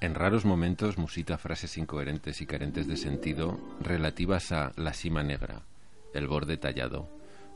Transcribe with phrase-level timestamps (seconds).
[0.00, 5.60] En raros momentos musita frases incoherentes y carentes de sentido relativas a la cima negra,
[6.14, 7.10] el borde tallado,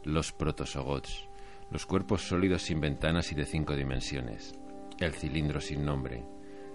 [0.05, 1.27] los protosogots,
[1.71, 4.55] los cuerpos sólidos sin ventanas y de cinco dimensiones,
[5.01, 6.23] el cilindro sin nombre,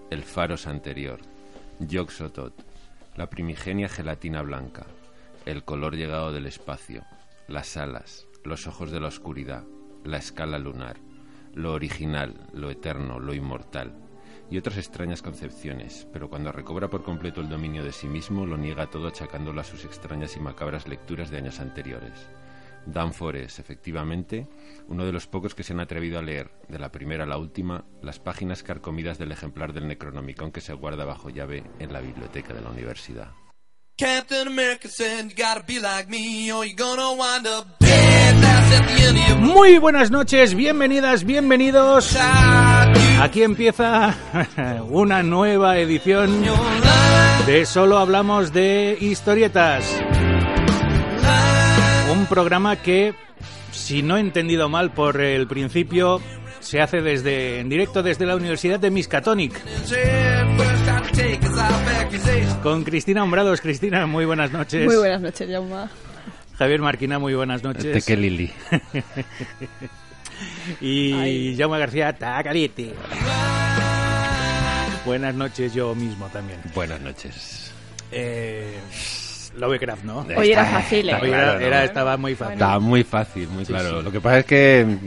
[0.09, 1.19] el faros anterior,
[1.79, 2.53] Yoxotot,
[3.15, 4.88] la primigenia gelatina blanca,
[5.45, 7.03] el color llegado del espacio,
[7.47, 9.65] las alas, los ojos de la oscuridad,
[10.03, 10.97] la escala lunar,
[11.53, 14.08] lo original, lo eterno, lo inmortal,
[14.49, 18.58] y otras extrañas concepciones, pero cuando recobra por completo el dominio de sí mismo, lo
[18.58, 22.30] niega todo achacándolo a sus extrañas y macabras lecturas de años anteriores.
[22.86, 24.47] Danfor es, efectivamente,
[24.88, 27.38] uno de los pocos que se han atrevido a leer, de la primera a la
[27.38, 32.02] última, las páginas carcomidas del ejemplar del Necronomicon que se guarda bajo llave en la
[32.02, 33.31] biblioteca de la universidad.
[34.00, 38.73] Captain America said you gotta be like me or you're gonna wind up dead fast
[38.73, 42.16] at the end of your Muy buenas noches, bienvenidas, bienvenidos.
[43.19, 44.16] Aquí empieza
[44.89, 46.45] una nueva edición
[47.45, 49.83] de Solo Hablamos de Historietas.
[52.13, 53.13] Un programa que,
[53.73, 56.22] si no he entendido mal por el principio,
[56.61, 59.61] se hace desde en directo desde la Universidad de Miskatonic.
[62.63, 63.61] Con Cristina Hombrados.
[63.61, 64.85] Cristina, muy buenas noches.
[64.85, 65.89] Muy buenas noches, Jauma.
[66.57, 67.85] Javier Marquina, muy buenas noches.
[67.85, 68.51] Este que Lili.
[70.81, 71.55] Y.
[71.57, 72.93] Jaume García, está caliente.
[75.05, 76.59] Buenas noches yo mismo también.
[76.73, 77.71] Buenas noches.
[78.11, 78.77] Eh,
[79.57, 80.25] Lovecraft, ¿no?
[80.38, 81.16] Hoy era fácil, ¿eh?
[81.21, 82.53] Hoy era, estaba muy fácil.
[82.53, 84.00] Está muy fácil, muy Sí, claro.
[84.00, 84.05] sí.
[84.05, 84.97] Lo que pasa es que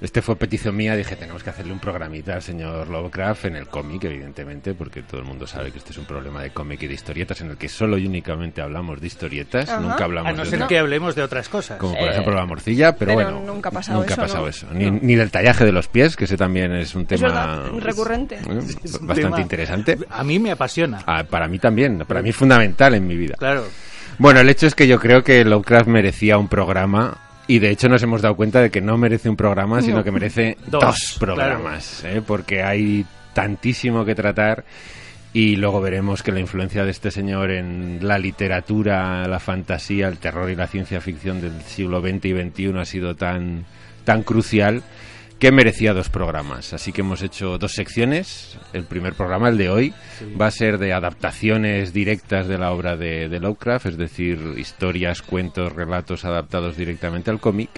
[0.00, 3.66] este fue petición mía, dije, tenemos que hacerle un programita al señor Lovecraft en el
[3.68, 6.86] cómic, evidentemente, porque todo el mundo sabe que este es un problema de cómic y
[6.86, 9.80] de historietas en el que solo y únicamente hablamos de historietas, Ajá.
[9.80, 11.78] nunca hablamos A no de ser otra- que hablemos de otras cosas.
[11.78, 14.24] como por Eh, ejemplo la morcilla, pero, pero bueno, nunca ha pasado nunca eso, ha
[14.24, 14.48] pasado ¿no?
[14.48, 14.66] eso.
[14.72, 18.34] Ni, ni del tallaje de los pies, que ese también es un tema verdad, recurrente.
[18.36, 18.40] eh,
[18.84, 19.98] Es un bastante tema- interesante.
[20.10, 21.02] A mí me apasiona.
[21.06, 23.34] Ah, para mí también, para mí es fundamental en mi vida.
[23.38, 23.64] Claro.
[24.18, 27.88] Bueno, el hecho es que yo creo que Lovecraft merecía un programa y de hecho
[27.88, 31.16] nos hemos dado cuenta de que no merece un programa, sino que merece Dos, dos,
[31.18, 32.22] programas, ¿eh?
[32.26, 34.64] porque hay tantísimo que tratar
[35.32, 40.18] y luego veremos que la influencia de este señor en la literatura, la fantasía, el
[40.18, 43.66] terror y la ciencia ficción del siglo XX y XXI ha sido tan,
[44.04, 44.82] tan crucial
[45.38, 46.72] que merecía dos programas.
[46.72, 48.58] Así que hemos hecho dos secciones.
[48.72, 49.94] El primer programa, el de hoy,
[50.40, 55.22] va a ser de adaptaciones directas de la obra de, de Lovecraft, es decir, historias,
[55.22, 57.70] cuentos, relatos adaptados directamente al cómic.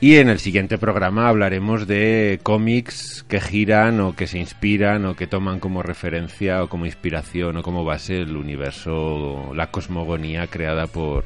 [0.00, 5.16] Y en el siguiente programa hablaremos de cómics que giran o que se inspiran o
[5.16, 10.88] que toman como referencia o como inspiración o como base el universo, la cosmogonía creada
[10.88, 11.24] por,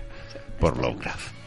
[0.60, 1.37] por Lovecraft.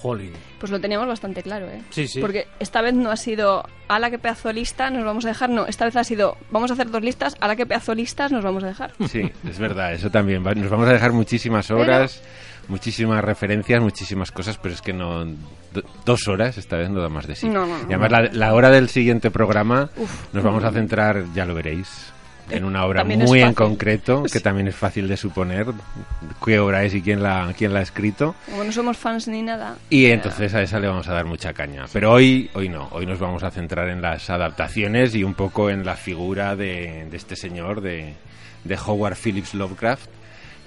[0.00, 0.32] Jolín.
[0.58, 1.82] Pues lo teníamos bastante claro, ¿eh?
[1.90, 2.20] Sí, sí.
[2.20, 5.28] Porque esta vez no ha sido a la que pedazo de lista nos vamos a
[5.28, 5.66] dejar, no.
[5.66, 8.32] Esta vez ha sido vamos a hacer dos listas, a la que pedazo de listas
[8.32, 8.92] nos vamos a dejar.
[9.08, 10.44] Sí, es verdad, eso también.
[10.46, 12.22] va- Nos vamos a dejar muchísimas horas,
[12.68, 15.24] muchísimas referencias, muchísimas cosas, pero es que no.
[15.24, 17.48] do- dos horas esta vez no da más de sí.
[17.48, 17.82] No, no, no.
[17.82, 19.90] y además, la, la hora del siguiente programa
[20.32, 22.12] nos vamos a centrar, ya lo veréis,
[22.50, 25.66] en una obra muy en concreto, que también es fácil de suponer
[26.44, 28.34] qué obra es y quién la, quién la ha escrito.
[28.48, 29.76] Como no somos fans ni nada.
[29.88, 31.86] Y eh, entonces a esa le vamos a dar mucha caña.
[31.92, 35.70] Pero hoy, hoy no, hoy nos vamos a centrar en las adaptaciones y un poco
[35.70, 38.14] en la figura de, de este señor, de,
[38.64, 40.08] de Howard Phillips Lovecraft,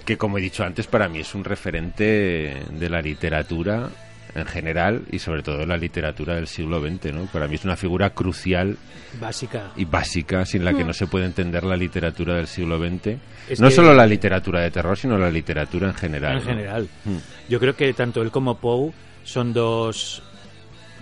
[0.04, 3.88] que como he dicho antes, para mí es un referente de la literatura
[4.34, 7.26] en general y sobre todo de la literatura del siglo XX, ¿no?
[7.26, 8.76] Para mí es una figura crucial
[9.20, 9.70] Básica.
[9.76, 13.16] y básica sin la que no se puede entender la literatura del siglo XX.
[13.48, 16.32] Es no que- solo la literatura de terror, sino la literatura en general.
[16.32, 16.44] En ¿no?
[16.44, 16.88] general.
[17.04, 17.16] Mm.
[17.48, 18.92] Yo creo que tanto él como Poe
[19.22, 20.22] son dos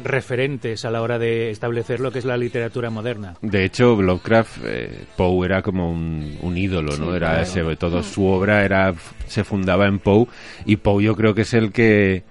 [0.03, 3.35] referentes a la hora de establecer lo que es la literatura moderna.
[3.43, 7.15] De hecho, Lovecraft, eh, Poe era como un, un ídolo, ¿no?
[7.15, 7.43] Era claro.
[7.43, 8.95] ese, todo su obra era
[9.27, 10.27] se fundaba en Poe
[10.65, 12.25] y Poe yo creo que es el que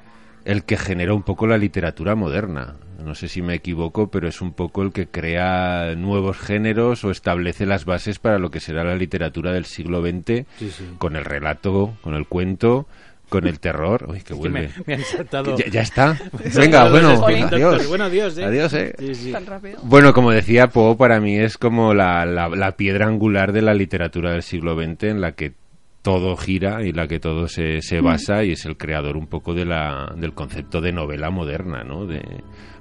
[0.46, 2.76] el que generó un poco la literatura moderna.
[3.04, 7.10] No sé si me equivoco, pero es un poco el que crea nuevos géneros o
[7.12, 10.86] establece las bases para lo que será la literatura del siglo XX Sí, sí.
[11.00, 12.88] con el relato, con el cuento,
[13.28, 14.06] con el terror.
[14.08, 14.70] Uy, que Que vuelve.
[14.78, 15.58] me, me han saltado.
[15.58, 16.16] Ya, ya está.
[16.56, 17.88] Venga, bueno, spin adiós.
[17.88, 18.46] Bueno, adiós, ¿eh?
[18.46, 18.94] Adiós, eh.
[19.00, 19.32] Sí, sí.
[19.32, 19.80] Tan rápido.
[19.84, 23.74] Bueno, como decía Poe, para mí es como la, la, la piedra angular de la
[23.74, 25.54] literatura del siglo XX en la que
[26.02, 29.54] todo gira y la que todo se, se basa y es el creador un poco
[29.54, 32.06] de la, del concepto de novela moderna, ¿no?
[32.08, 32.22] De,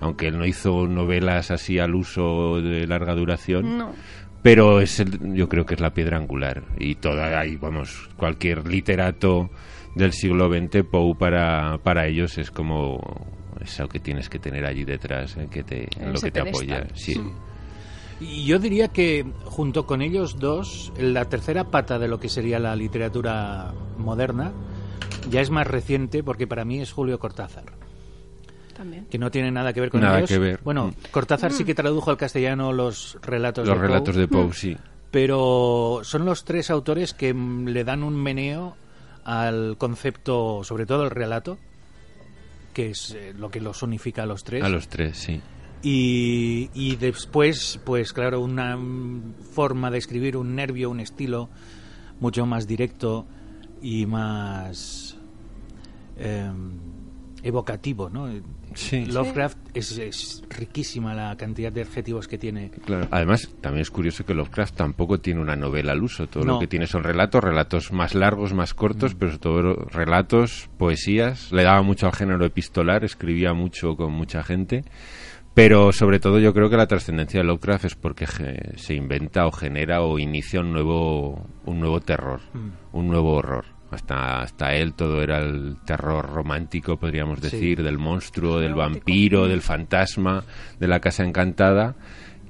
[0.01, 3.93] aunque él no hizo novelas así al uso de larga duración, No.
[4.43, 6.63] pero es el- yo creo que es la piedra angular.
[6.79, 9.51] Y toda ahí vamos cualquier literato
[9.95, 13.01] del siglo XX Poe para, para ellos es como
[13.61, 16.87] eso que tienes que tener allí detrás eh, que te, en lo que te apoya.
[16.95, 17.21] sí
[18.21, 22.59] Y yo diría que junto con ellos dos, la tercera pata de lo que sería
[22.59, 24.53] la literatura moderna
[25.31, 27.65] ya es más reciente porque para mí es Julio Cortázar,
[28.77, 29.07] También.
[29.11, 30.29] que no tiene nada que ver con Nada ellos.
[30.31, 30.61] que ver.
[30.63, 31.11] Bueno, Mm.
[31.11, 34.77] Cortázar sí que tradujo al castellano los relatos los de Poe, relatos de Poe sí
[35.11, 38.77] pero son los tres autores que mm, le dan un meneo
[39.25, 41.59] al concepto, sobre todo el relato,
[42.73, 44.63] que es eh, lo que los unifica a los tres.
[44.63, 45.41] a los tres sí
[45.83, 51.49] Y, y después, pues claro, una mm, forma de escribir, un nervio, un estilo
[52.21, 53.27] mucho más directo
[53.81, 55.17] y más
[56.19, 56.73] em,
[57.43, 58.29] evocativo, ¿no?
[58.75, 59.05] Sí.
[59.07, 62.71] Lovecraft es, es riquísima la cantidad de adjetivos que tiene.
[62.71, 63.09] Claro.
[63.11, 66.29] Además, también es curioso que Lovecraft tampoco tiene una novela al uso.
[66.29, 66.53] Todo No.
[66.53, 71.51] lo que tiene son relatos, relatos más largos, más cortos, pero sobre todo relatos, poesías.
[71.51, 74.85] Le daba mucho al género epistolar, escribía mucho con mucha gente.
[75.55, 78.27] Pero sobre todo yo creo que la trascendencia de Lovecraft es porque
[78.77, 82.41] se inventa o genera o inicia un nuevo, un nuevo terror,
[82.93, 83.65] un nuevo horror.
[83.91, 87.51] Hasta, hasta él todo era el terror romántico, podríamos Sí.
[87.51, 90.45] decir, del monstruo, del vampiro, del fantasma,
[90.79, 91.97] de la casa encantada.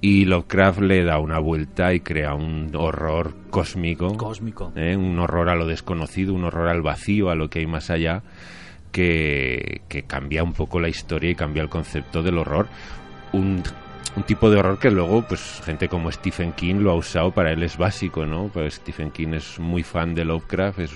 [0.03, 4.15] Y Lovecraft le da una vuelta y crea un horror cósmico.
[4.19, 4.73] Cósmico.
[4.77, 4.95] ¿eh?
[4.97, 8.23] un horror a lo desconocido, un horror al vacío, a lo que hay más allá,
[8.93, 12.69] que, que cambia un poco la historia y cambia el concepto del horror.
[13.33, 13.63] Un,
[14.17, 17.53] un tipo de horror que luego, pues, gente como Stephen King lo ha usado, para
[17.53, 18.49] él es básico, ¿no?
[18.53, 20.93] Pues Stephen King es muy fan de Lovecraft, es,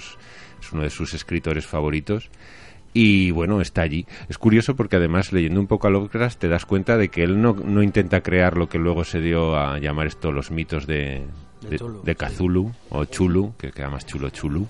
[0.60, 2.30] es uno de sus escritores favoritos.
[2.96, 4.06] Y bueno, está allí.
[4.28, 7.40] Es curioso porque además leyendo un poco a Lovecraft te das cuenta de que él
[7.40, 11.24] no, no intenta crear lo que luego se dio a llamar esto los mitos de,
[11.60, 12.18] De de, Cthulhu, de sí.
[12.18, 14.68] Cthulhu o Chulu, que queda más chulo Chulu,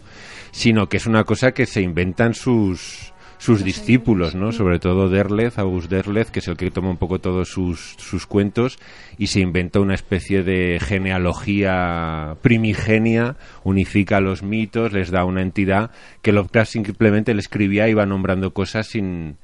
[0.52, 4.52] sino que es una cosa que se inventan sus sus discípulos, ¿no?
[4.52, 8.26] Sobre todo Derleth, August Derleth, que es el que toma un poco todos sus, sus
[8.26, 8.78] cuentos
[9.18, 15.90] y se inventa una especie de genealogía primigenia, unifica los mitos, les da una entidad
[16.22, 19.38] que Lovecraft simplemente le escribía y iba nombrando cosas sin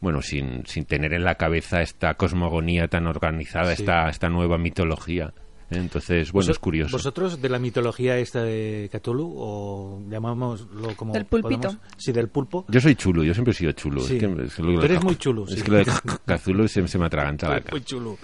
[0.00, 3.82] bueno, sin, sin tener en la cabeza esta cosmogonía tan organizada, Sí.
[3.82, 5.32] esta, esta nueva mitología.
[5.68, 6.96] Entonces, bueno, es curioso.
[6.96, 11.60] ¿Vosotros de la mitología esta de Cthulhu o llamámoslo como Del pulpito.
[11.60, 11.78] podamos?
[11.96, 12.64] Sí, del pulpo.
[12.68, 14.00] Yo soy chulo, yo siempre he sido chulo.
[14.00, 14.14] Sí.
[14.16, 15.62] Es que, es que lo- Tú eres muy chulo, Es sí.
[15.62, 15.86] que lo de
[16.26, 17.72] Cthulhu se, se me atraganta la cara.
[17.72, 18.16] Muy chulo.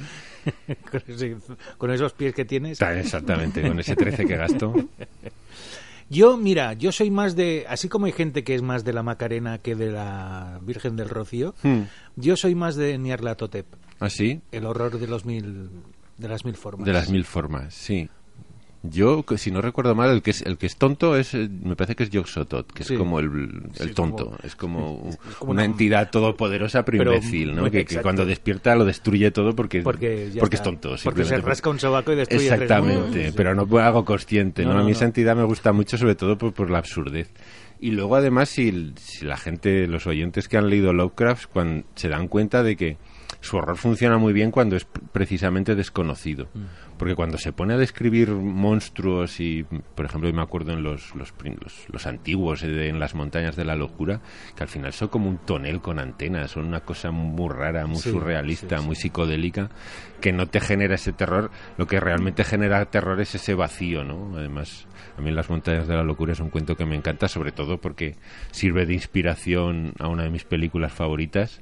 [0.91, 1.37] con, ese-
[1.79, 2.73] con esos pies que tienes.
[2.73, 4.73] Está, Exactamente, con ese 13 que gasto.
[6.11, 7.65] Yo, mira, yo soy más de.
[7.69, 11.09] Así como hay gente que es más de la Macarena que de la Virgen del
[11.09, 11.83] Rocío, Hmm.
[12.17, 13.65] yo soy más de Nyarlathotep,
[13.99, 14.43] ¿Así?
[14.53, 15.71] el horror de los mil.
[16.23, 16.87] De las mil formas.
[16.87, 18.09] De las mil formas, sí.
[18.85, 21.77] Yo, si no recuerdo mal, el que es, el que es tonto es, eh, me
[21.77, 22.95] parece que es Yog-Sothoth, que Sí.
[22.95, 23.27] es como el,
[23.79, 27.55] el Sí, tonto, como- es como, es como una, una- entidad todopoderosa pero, Pero imbécil,
[27.55, 27.71] ¿no?
[27.71, 30.97] Que, cuando despierta lo destruye todo porque, Porque, porque es tonto.
[31.05, 34.73] Porque se rasca un sobaco y destruye Exactamente, pero no algo consciente, ¿no?
[34.73, 34.97] No, A mí no.
[34.97, 37.31] esa entidad me gusta mucho, sobre todo por, por la absurdez.
[37.79, 42.09] Y luego, además, si, si la gente, los oyentes que han leído Lovecraft, cuando se
[42.09, 42.97] dan cuenta de que
[43.43, 46.47] su horror funciona muy bien cuando es pr- precisamente desconocido.
[46.55, 46.61] Mm.
[46.97, 51.15] Porque cuando se pone a describir monstruos y, por ejemplo, yo me acuerdo en los,
[51.17, 54.21] los, los- los antiguos, eh, en las montañas de la locura,
[54.57, 57.97] que al final son como un tonel con antenas, son una cosa muy rara, muy
[57.99, 58.87] Sí, surrealista, sí, sí.
[58.87, 59.71] muy psicodélica,
[60.21, 61.51] que no te genera ese terror.
[61.77, 64.37] Lo que realmente genera terror es ese vacío, ¿no?
[64.37, 64.87] Además,
[65.19, 67.79] a mí Las montañas de la locura es un cuento que me encanta, sobre todo
[67.79, 68.15] porque
[68.53, 71.61] sirve de inspiración a una de mis películas favoritas,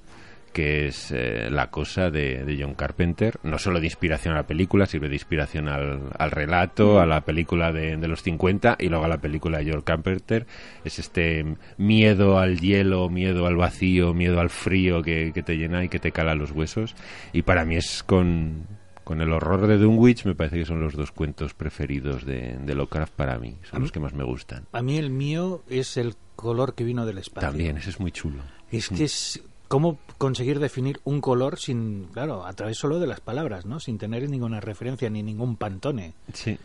[0.52, 3.38] que es eh, La cosa de, de John Carpenter.
[3.42, 7.22] No solo de inspiración a la película, sirve de inspiración al, al relato, a la
[7.22, 10.46] película de, de los 50 y luego a la película de John Carpenter.
[10.84, 15.84] Es este miedo al hielo, miedo al vacío, miedo al frío que, que te llena
[15.84, 16.94] y que te cala los huesos.
[17.32, 18.66] Y para mí es con,
[19.04, 22.74] con el horror de Dunwich, me parece que son los dos cuentos preferidos de, de
[22.74, 23.56] Lovecraft para mí.
[23.68, 24.66] Son los que más me gustan.
[24.72, 27.48] A mí el mío es el color que vino del espacio.
[27.48, 28.42] También, ese es muy chulo.
[28.70, 33.20] Es que es cómo conseguir definir un color sin, claro, a través solo de las
[33.20, 33.78] palabras, ¿no?
[33.78, 36.12] Sin tener ninguna referencia ni ningún pantone.
[36.34, 36.58] Sí,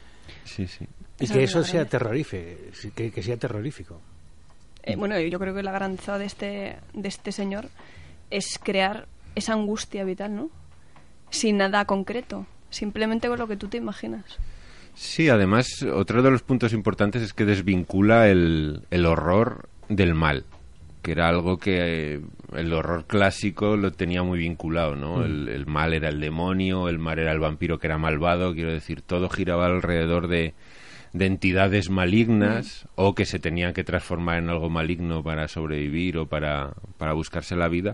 [0.44, 0.88] sí, sí.
[1.20, 2.44] Y que es eso sea terrorífico,
[2.96, 4.02] que, que sea terrorífico.
[4.82, 7.70] eh, bueno, yo creo que la grandeza de este, de este señor
[8.32, 10.50] es crear esa angustia vital, ¿no?
[11.30, 14.26] Sin nada concreto, simplemente con lo que tú te imaginas.
[14.96, 20.44] Sí, además, otro de los puntos importantes es que desvincula el, el horror del mal,
[21.04, 22.22] que era algo que eh,
[22.54, 25.24] el horror clásico lo tenía muy vinculado, ¿no?
[25.24, 28.72] El, el mal era el demonio, el mal era el vampiro que era malvado, quiero
[28.72, 30.54] decir, todo giraba alrededor de,
[31.16, 36.28] de entidades malignas o que se tenían que transformar en algo maligno para sobrevivir o
[36.28, 37.94] para, para buscarse la vida.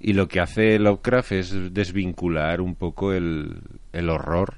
[0.00, 3.60] Y lo que hace Lovecraft es desvincular un poco el,
[3.92, 4.54] el horror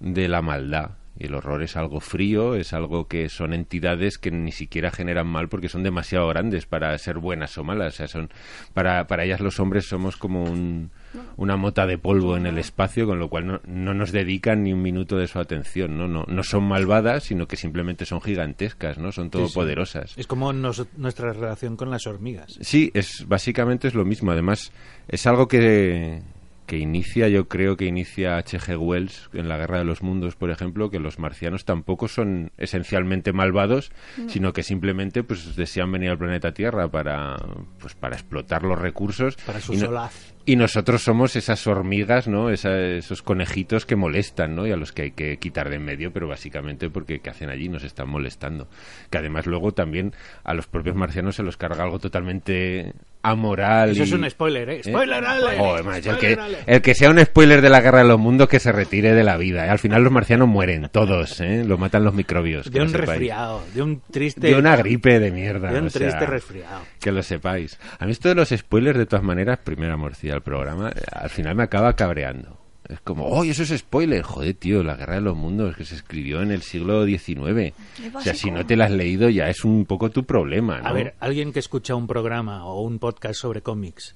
[0.00, 0.90] de la maldad.
[1.18, 5.26] Y el horror es algo frío, es algo que son entidades que ni siquiera generan
[5.26, 7.94] mal porque son demasiado grandes para ser buenas o malas.
[7.94, 8.28] O sea, son,
[8.74, 10.90] para, para ellas los hombres somos como un,
[11.36, 14.72] una mota de polvo en el espacio, con lo cual no, no nos dedican ni
[14.74, 15.96] un minuto de su atención.
[15.96, 16.06] ¿no?
[16.06, 19.10] No, no son malvadas, sino que simplemente son gigantescas, ¿no?
[19.10, 20.16] son todopoderosas.
[20.18, 22.58] Es como nos- nuestra relación con las hormigas.
[22.60, 24.32] Sí, es básicamente es lo mismo.
[24.32, 24.70] Además,
[25.08, 26.20] es algo que,
[26.66, 28.76] que inicia, yo creo que inicia H.G.
[28.78, 33.32] Wells en la Guerra de los Mundos, por ejemplo, que los marcianos tampoco son esencialmente
[33.32, 33.92] malvados,
[34.26, 37.36] sino que simplemente pues desean venir al planeta Tierra para
[37.78, 40.34] pues para explotar los recursos Para su y no- solaz.
[40.44, 42.50] y nosotros somos esas hormigas, ¿no?
[42.50, 44.66] Esa- esos conejitos que molestan, ¿no?
[44.66, 47.48] Y a los que hay que quitar de en medio, pero básicamente porque ¿qué hacen
[47.50, 47.68] allí?
[47.68, 48.68] Nos están molestando.
[49.10, 52.94] Que además luego también a los propios marcianos se los carga algo totalmente
[53.30, 53.90] amoral.
[53.90, 54.82] Eso y- es un spoiler, ¿eh?
[54.82, 55.58] Spoiler alert.
[55.58, 56.68] Joder, macho, el, que, Spoiler alert.
[56.68, 59.24] el que sea un spoiler de la guerra de los mundos que se retire de
[59.24, 59.66] la vida.
[59.66, 59.70] ¿eh?
[59.70, 61.64] Al final los marcianos mueren, todos, ¿eh?
[61.64, 62.70] Lo matan los microbios.
[62.70, 64.46] De un resfriado, de un triste...
[64.48, 65.72] De una gripe de mierda.
[65.72, 66.80] De un sea, triste resfriado.
[67.00, 67.78] Que lo sepáis.
[67.98, 71.30] A mí esto de los spoilers, de todas maneras, primera morcilla del programa, eh, al
[71.30, 72.58] final me acaba cabreando.
[72.88, 74.22] Es como, oh, eso es spoiler.
[74.22, 77.74] Joder, tío, la guerra de los mundos que se escribió en el siglo XIX.
[78.14, 80.88] O sea, si no te la has leído ya es un poco tu problema, ¿no?
[80.88, 84.14] A ver, alguien que escucha un programa o un podcast sobre cómics,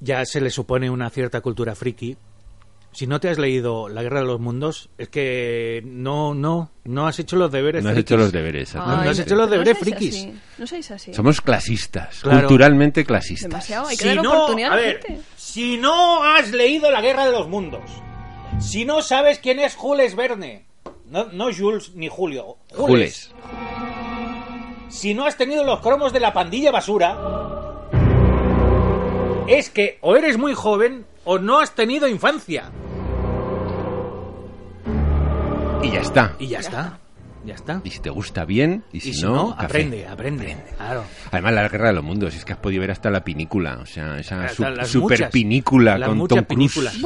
[0.00, 2.16] ya se le supone una cierta cultura friki.
[2.92, 7.06] Si no te has leído La Guerra de los Mundos, es que no, no, no
[7.06, 7.84] has hecho los deberes.
[7.84, 8.10] no has frikis.
[8.10, 8.74] hecho los deberes.
[8.74, 10.14] no has hecho los deberes no frikis.
[10.16, 11.14] así, No seáis así.
[11.14, 12.40] Somos clasistas, Claro.
[12.48, 13.48] culturalmente clasistas.
[13.48, 15.22] Demasiado, hay que Si dar no, oportunidad a a la ver, gente.
[15.50, 17.82] Si no has leído La Guerra de los Mundos,
[18.60, 20.64] si no sabes quién es Jules Verne,
[21.06, 23.34] no, no Jules ni Julio, Jules, Jules.
[24.88, 27.18] si no has tenido los cromos de la pandilla basura,
[29.48, 32.70] es que o eres muy joven o no has tenido infancia.
[35.82, 36.36] Y ya está.
[36.38, 36.99] Y ya está.
[37.44, 37.80] Ya está.
[37.84, 40.56] Y si te gusta bien, y si, Y si no, aprende, aprende.
[40.76, 41.04] Claro.
[41.30, 43.86] Además, la guerra de los mundos, es que has podido ver hasta la pinícula, o
[43.86, 47.00] sea, esa su- super muchas, pinícula con Tom Cruise.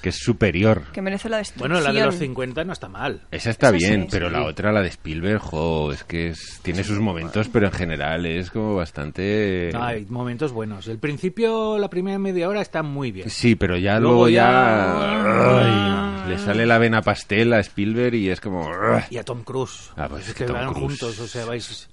[0.00, 0.84] Que es superior.
[0.92, 1.70] Que merece la destrucción.
[1.72, 3.22] Bueno, la de los 50 no está mal.
[3.30, 4.32] Esa está Esa bien, sí, pero sí.
[4.34, 8.26] la otra, la de Spielberg, jo, es que es- tiene sus momentos, pero en general
[8.26, 9.70] es como bastante...
[9.72, 10.88] No, hay momentos buenos.
[10.88, 13.28] El principio, la primera media hora está muy bien.
[13.30, 16.24] Sí, pero ya Luego luego, ya- ya...
[16.24, 18.70] ay, le sale la vena pastel a Spielberg y es como...
[19.10, 19.90] Y a Tom Cruise.
[19.96, 21.88] Ah, pues es que van juntos, o sea, vais...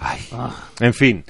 [0.00, 0.20] Ay.
[0.32, 0.54] Ah.
[0.80, 1.24] En fin,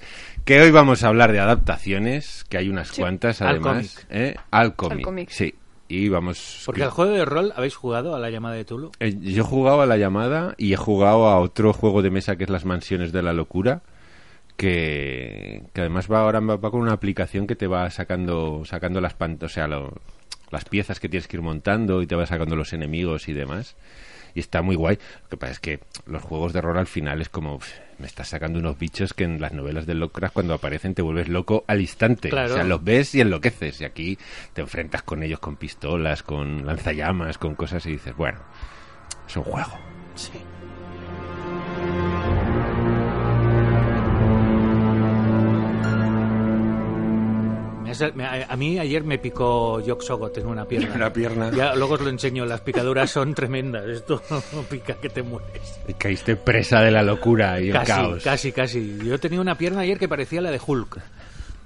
[0.44, 3.00] que hoy vamos a hablar de adaptaciones, que hay unas Sí.
[3.00, 3.72] cuantas Al además.
[3.76, 4.06] cómic.
[4.10, 4.37] ¿eh?
[4.50, 5.04] Al cómic.
[5.04, 5.30] cómic.
[5.30, 5.54] Sí.
[5.88, 6.62] Y vamos...
[6.66, 8.92] Porque al juego de rol habéis jugado a la llamada de Tulu.
[9.00, 12.37] Eh, yo he jugado a la llamada y he jugado a otro juego de mesa
[12.37, 13.80] que es las mansiones de la locura.
[14.57, 19.00] Que, que además va ahora va, va con una aplicación que te va sacando sacando
[19.00, 19.95] las pan- o sea, lo-
[20.50, 23.76] las piezas que tienes que ir montando y te va sacando los enemigos y demás.
[24.38, 25.00] Y está muy guay.
[25.25, 28.07] Lo que pasa es que los juegos de rol al final es como pf, me
[28.07, 31.64] estás sacando unos bichos que en las novelas de Lovecraft cuando aparecen te vuelves loco
[31.66, 32.28] al instante.
[32.28, 32.52] Claro.
[32.52, 33.80] O sea, los ves y enloqueces.
[33.80, 34.16] Y aquí
[34.52, 38.38] te enfrentas con ellos con pistolas, con lanzallamas, con cosas y dices, bueno,
[39.26, 39.73] es un juego.
[40.14, 40.30] Sí.
[47.88, 50.95] Me has- me- A mí ayer me picó Jock Sogot en una pierna.
[50.95, 51.50] Una pierna.
[51.50, 53.85] Ya, luego os lo enseño, las picaduras son tremendas.
[53.87, 54.23] Esto
[54.71, 55.80] pica que te mueres.
[55.88, 58.23] Y caíste presa de la locura y el Casi, caos.
[58.25, 58.99] casi, casi.
[59.04, 60.99] Yo tenía una pierna ayer que parecía la de Hulk.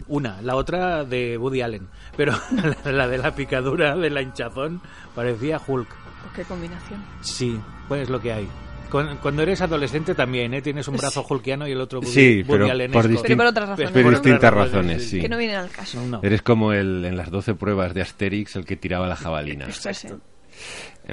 [0.09, 1.88] Una, la otra de Woody Allen.
[2.17, 2.33] Pero
[2.85, 4.81] la, la de la picadura, de la hinchazón,
[5.14, 5.88] parecía Hulk.
[5.88, 7.02] Pues qué combinación.
[7.21, 8.49] Sí, pues es lo que hay.
[8.93, 10.63] Cuando, cuando eres adolescente también, ¿eh?
[10.63, 13.91] Tienes un brazo hulkiano y el otro Sí, pero por, Pero por otras razones.
[13.91, 15.21] por Por distintas razones, razones, sí.
[15.21, 15.99] Que no vienen al caso.
[16.01, 16.21] No, no.
[16.23, 19.67] Eres como el en las 12 pruebas de Asterix, el que tiraba la jabalina.
[19.73, 19.89] Sí.
[20.09, 20.21] En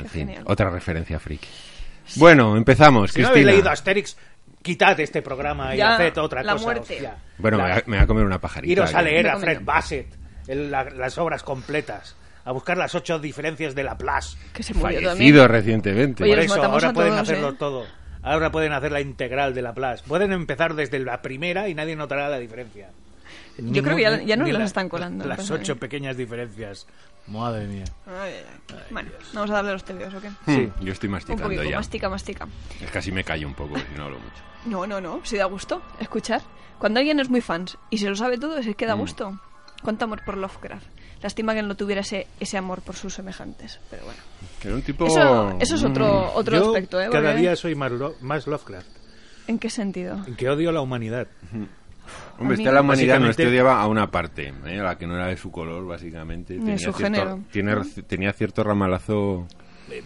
[0.03, 0.43] Qué fin, genial.
[0.45, 1.47] otra referencia friki.
[2.17, 3.51] Bueno, empezamos, Si no habéis Cristina.
[3.57, 4.17] leído Asterix,
[4.61, 6.65] quitad este programa y Ya, haced otra la cosa.
[6.65, 6.93] muerte.
[6.95, 7.17] hostia.
[7.37, 8.71] Bueno, La- me, voy a, me voy a comer una pajarita.
[8.71, 9.37] Iros a leer a.
[9.37, 10.07] Fred Bassett
[10.47, 14.37] el- la- las obras completas, a buscar las ocho diferencias de Laplace.
[14.53, 15.15] Que se murió también.
[15.17, 16.23] Fallecido recientemente.
[16.23, 17.55] Oye, Por eso, ahora pueden todos, hacerlo ¿eh?
[17.57, 17.85] todo.
[18.21, 20.03] ahora pueden hacer la integral de Laplace.
[20.07, 22.89] Pueden empezar desde la primera y nadie notará la diferencia.
[23.57, 26.87] Yo creo que ya- ya nos las la- están colando, Las ocho pequeñas diferencias.
[27.27, 27.83] Madre mía.
[28.07, 28.75] Ay, ay, ay.
[28.89, 30.29] Bueno, vamos a darle los tebeos, ¿o qué?
[30.47, 30.71] Sí.
[30.79, 31.75] Hmm, Yo estoy Un masticando poquito, ya.
[31.75, 32.47] mastica, mastica.
[32.81, 34.41] Es casi me callo un poco, si no hablo mucho.
[34.65, 36.41] No, no, no, si da gusto escuchar.
[36.79, 38.99] Cuando alguien es muy fans y se lo sabe todo, es que da Mm.
[38.99, 39.39] gusto.
[39.83, 40.87] Cuánto amor por Lovecraft.
[41.21, 44.19] Lástima que no tuviera ese, ese amor por sus semejantes, pero bueno.
[44.61, 45.05] Que era un tipo...
[45.05, 46.37] Eso, eso es otro, Mm.
[46.37, 47.09] otro Yo aspecto, ¿eh?
[47.11, 48.87] cada día soy más, Lo- más Lovecraft.
[49.47, 50.23] ¿En qué sentido?
[50.27, 51.27] En que odio la humanidad.
[52.39, 54.79] Hombre, A está la humanidad, no odiaba a una parte, ¿eh?
[54.79, 56.57] a la que no era de su color, básicamente.
[56.57, 57.39] De su cierto, género.
[57.51, 57.75] tiene-
[58.07, 59.45] tenía cierto ramalazo...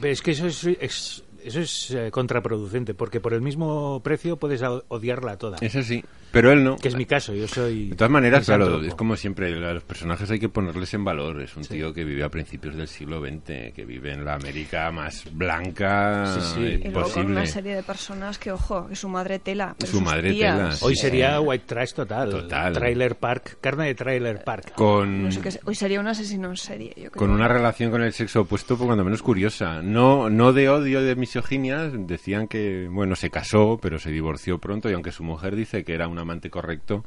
[0.01, 4.61] Es que eso es, es- eso es eh, contraproducente, porque por el mismo precio puedes
[4.87, 5.57] odiarla toda.
[5.61, 6.75] Es así, pero él no.
[6.77, 7.89] Que es mi caso, yo soy...
[7.89, 11.39] De todas maneras, claro, es como siempre, a los personajes hay que ponerles en valor.
[11.41, 14.91] Es un tío que vive a principios del siglo XX, que vive en la América
[14.91, 16.65] más blanca Sí, sí.
[16.65, 17.31] eh, Y luego con posible.
[17.31, 19.75] una serie de personas que, ojo, que su madre tela.
[19.77, 21.01] pero Su madre tías- tela, Hoy Sí.
[21.01, 22.29] sería White Trash total.
[22.31, 22.73] Total.
[22.73, 24.73] Trailer Park, carne de Trailer Park.
[24.75, 27.19] Con, No sé qué hoy sería un asesino en serie, yo creo.
[27.19, 29.81] con una relación con el sexo opuesto, por cuando menos curiosa.
[29.83, 31.89] No, no de odio, de misoginia.
[31.93, 34.89] Decían que, bueno, se casó, pero se divorció pronto.
[34.89, 37.05] Y aunque su mujer dice que era un amante correcto,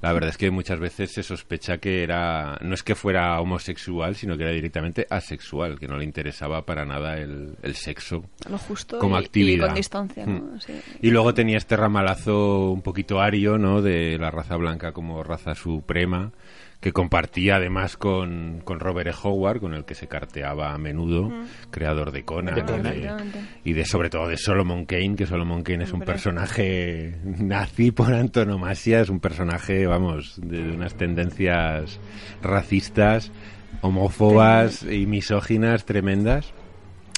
[0.00, 2.56] la verdad es que muchas veces se sospecha que era.
[2.62, 6.84] No es que fuera homosexual, sino que era directamente asexual, que no le interesaba para
[6.84, 8.24] nada el, el sexo.
[8.48, 9.66] Lo justo como y, y actividad.
[9.66, 10.54] con distancia, ¿no?
[10.54, 10.60] Mm.
[10.60, 10.80] Sí.
[11.02, 13.82] Y luego tenía este ramalazo un poquito ario, ¿no?
[13.82, 16.30] De la raza blanca como raza suprema,
[16.80, 19.14] que compartía además con, con Robert E.
[19.24, 21.28] Howard, con el que se carteaba a menudo,
[21.72, 23.32] creador de Conan, De y Conan.
[23.64, 28.14] de- de sobre todo de Solomon Kane, que Solomon Kane es un personaje nazi por
[28.14, 31.98] antonomasia, es un personaje, vamos, de unas tendencias
[32.42, 33.32] racistas,
[33.80, 36.52] homófobas y misóginas tremendas.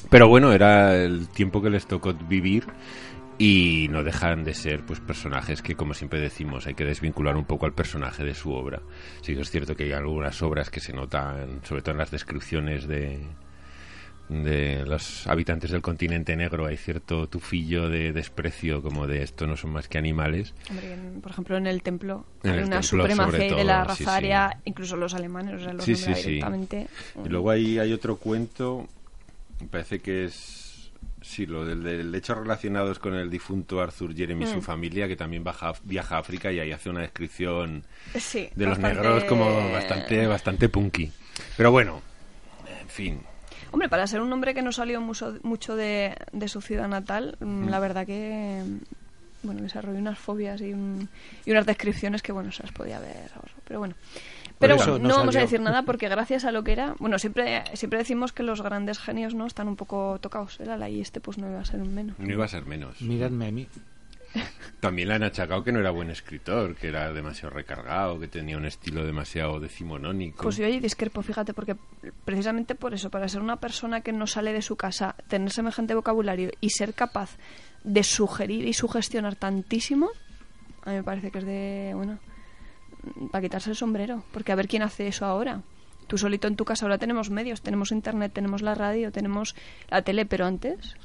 [0.09, 2.65] Pero bueno, era el tiempo que les tocó vivir
[3.43, 7.47] y no dejan de ser pues personajes que como siempre decimos hay que desvincular un
[7.47, 8.83] poco al personaje de su obra.
[9.23, 12.11] Sí que es cierto que hay algunas obras que se notan, sobre todo en las
[12.11, 13.19] descripciones de
[14.29, 19.57] de los habitantes del continente negro hay cierto tufillo de desprecio como de esto no
[19.57, 22.81] son más que animales Hombre, en- por ejemplo, en el templo En hay el una
[22.81, 24.11] templo, supremacía ahí de la todo, raza sí, sí.
[24.11, 26.29] aria, incluso los alemanes, o sea, los Sí, nombra sí, sí.
[26.31, 26.87] directamente.
[27.25, 28.87] Y luego ahí hay otro cuento,
[29.61, 30.60] me parece que es,
[31.23, 34.53] sí, lo del, del hecho relacionados con el difunto Arthur Jeremy y Mm.
[34.53, 37.85] su familia, que también baja, viaja a África y ahí hace una descripción
[38.17, 41.11] Sí, de los negros como bastante, bastante punky.
[41.57, 42.03] Pero bueno,
[42.83, 43.21] en fin.
[43.73, 47.37] Hombre, para ser un hombre que no salió mucho, mucho de, de su ciudad natal,
[47.41, 48.79] mm, la verdad que mm,
[49.47, 51.09] bueno, desarrolló unas fobias y, un-
[51.47, 53.31] y unas descripciones que, bueno, se las podía ver.
[53.65, 53.95] Pero bueno.
[54.61, 56.95] Pero eso no no vamos a decir nada porque gracias a lo que era...
[56.99, 60.61] Bueno, siempre siempre decimos que los grandes genios no están un poco tocados.
[60.61, 62.19] El ala y este pues no iba a ser un menos.
[62.19, 63.01] No iba a ser menos.
[63.03, 63.67] Miradme a mí.
[64.81, 68.57] También le han achacado que no era buen escritor, que era demasiado recargado, que tenía
[68.57, 70.45] un estilo demasiado decimonónico.
[70.45, 71.77] Pues yo ahí discrepo, fíjate, porque
[72.25, 75.95] precisamente por eso, para ser una persona que no sale de su casa, tener semejante
[75.95, 77.37] vocabulario y ser capaz
[77.83, 80.11] de sugerir y sugestionar tantísimo,
[80.85, 82.19] a mí me parece que es de, bueno,
[83.31, 85.63] para quitarse el sombrero, porque a ver quién hace eso ahora.
[86.07, 89.55] Tú solito en tu casa ahora tenemos medios, tenemos internet, tenemos la radio, tenemos
[89.91, 90.97] la tele, pero antes,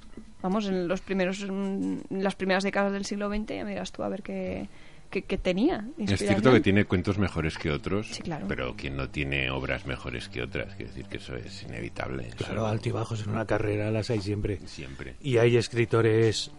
[0.41, 4.09] vamos, en los primeros, en las primeras décadas del siglo XX, ya miras tú a
[4.09, 4.67] ver qué,
[5.11, 5.85] qué, qué tenía.
[5.99, 8.47] Es cierto que tiene cuentos mejores que otros, Sí, claro.
[8.47, 12.27] pero quien no tiene obras mejores que otras, quiere decir que eso es inevitable.
[12.29, 14.59] eso Claro, altibajos en una carrera las hay siempre.
[14.65, 15.13] siempre.
[15.21, 16.49] Y hay escritores,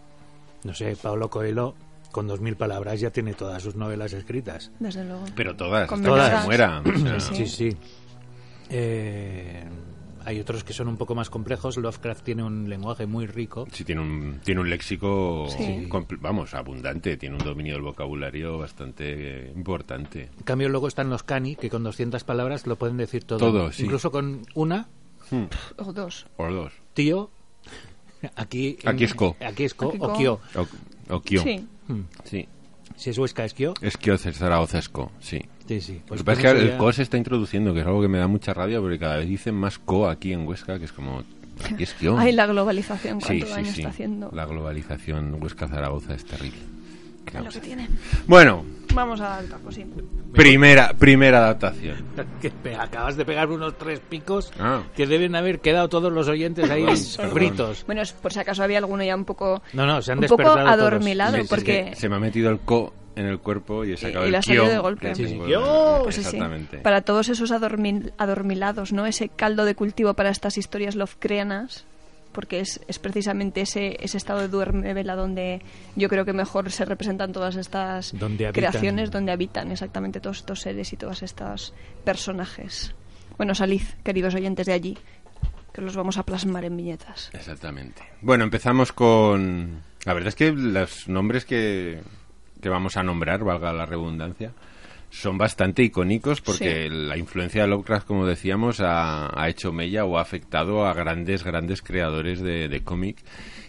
[0.63, 1.75] no sé, Pablo Coelho,
[2.11, 4.71] con dos mil palabras ya tiene todas sus novelas escritas.
[4.79, 5.25] Desde luego.
[5.35, 6.41] Pero todas, Todas.
[6.41, 6.81] se muera.
[6.85, 7.77] o sea, Sí, Sí, sí.
[8.69, 9.63] Eh,
[10.25, 11.77] hay otros que son un poco más complejos.
[11.77, 13.65] Lovecraft tiene un lenguaje muy rico.
[13.71, 15.87] sí, tiene un, tiene un léxico, Sí.
[16.19, 20.29] vamos, abundante, tiene un dominio del vocabulario bastante eh, importante.
[20.37, 23.39] En cambio, luego están los cani, que con 200 palabras lo pueden decir todo.
[23.39, 23.83] Todo, sí.
[23.83, 24.87] Incluso con una,
[25.29, 25.43] Hmm,
[25.77, 26.25] O dos.
[26.37, 26.71] O dos.
[26.93, 27.29] tío,
[28.35, 28.77] aquí...
[28.85, 29.35] Aquí es co.
[29.45, 30.39] Aquí es co o kio.
[31.09, 31.41] O, kio.
[31.41, 31.65] Sí.
[31.87, 32.01] Hmm.
[32.23, 32.47] Sí.
[32.95, 33.73] Si es huesca, es kio.
[33.81, 35.41] Es kio Zaragoza es co, sí.
[35.67, 36.01] Sí, sí.
[36.07, 37.85] Pues Lo que pasa es con que eso el co se está introduciendo, que es
[37.85, 40.79] algo que me da mucha rabia, porque cada vez dicen más co aquí en Huesca,
[40.79, 41.23] que es como...
[41.63, 42.17] Aquí es kio.
[42.19, 43.81] Ay, la globalización, Sí, cuánto sí, daño sí.
[43.81, 44.29] está haciendo.
[44.33, 46.59] La globalización Huesca-Zaragoza es terrible.
[48.27, 49.85] Bueno, Vamos a dar taco, sí.
[50.33, 51.97] primera, primera adaptación.
[52.41, 54.81] Que acabas de pegar unos tres picos Ah.
[54.95, 56.85] que deben haber quedado todos los oyentes ahí
[57.33, 57.83] fritos.
[57.85, 60.37] Bueno, por si acaso había alguno ya un poco, No, no, se han un poco
[60.41, 60.79] despertado todos.
[60.79, 63.97] adormilado, es porque que se me ha metido el co en el cuerpo y he
[63.97, 65.15] sacado Y- y el le ha salido kio, de golpe.
[65.15, 65.99] Sí, sí, tengo- kio.
[66.03, 66.27] pues sí, sí.
[66.27, 66.77] Exactamente.
[66.79, 69.05] para todos esos adormil- adormilados, ¿no?
[69.05, 71.85] Ese caldo de cultivo para estas historias lovecreanas,
[72.37, 75.63] porque es, es precisamente ese, ese estado de duerme vela donde
[75.95, 80.61] yo creo que mejor se representan todas estas Donde creaciones, donde habitan exactamente todos estos
[80.61, 81.73] seres y todos estos
[82.03, 82.93] personajes.
[83.37, 84.97] Bueno, salid, queridos oyentes de allí,
[85.73, 87.31] que los vamos a plasmar en viñetas.
[87.33, 88.03] Exactamente.
[88.21, 89.81] Bueno, empezamos con...
[90.05, 92.03] La verdad es que los nombres que,
[92.61, 94.53] que vamos a nombrar, valga la redundancia,
[95.09, 96.95] son bastante icónicos porque Sí.
[96.95, 101.43] la influencia de Lovecraft, como decíamos, ha, ha hecho mella o ha afectado a grandes,
[101.43, 103.17] grandes creadores de, de cómic.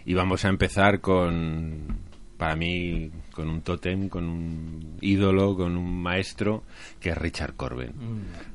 [0.04, 1.98] Y vamos a empezar con,
[2.36, 6.64] para mí, con un tótem, con un ídolo, con un maestro,
[7.00, 7.92] que es Richard Corben.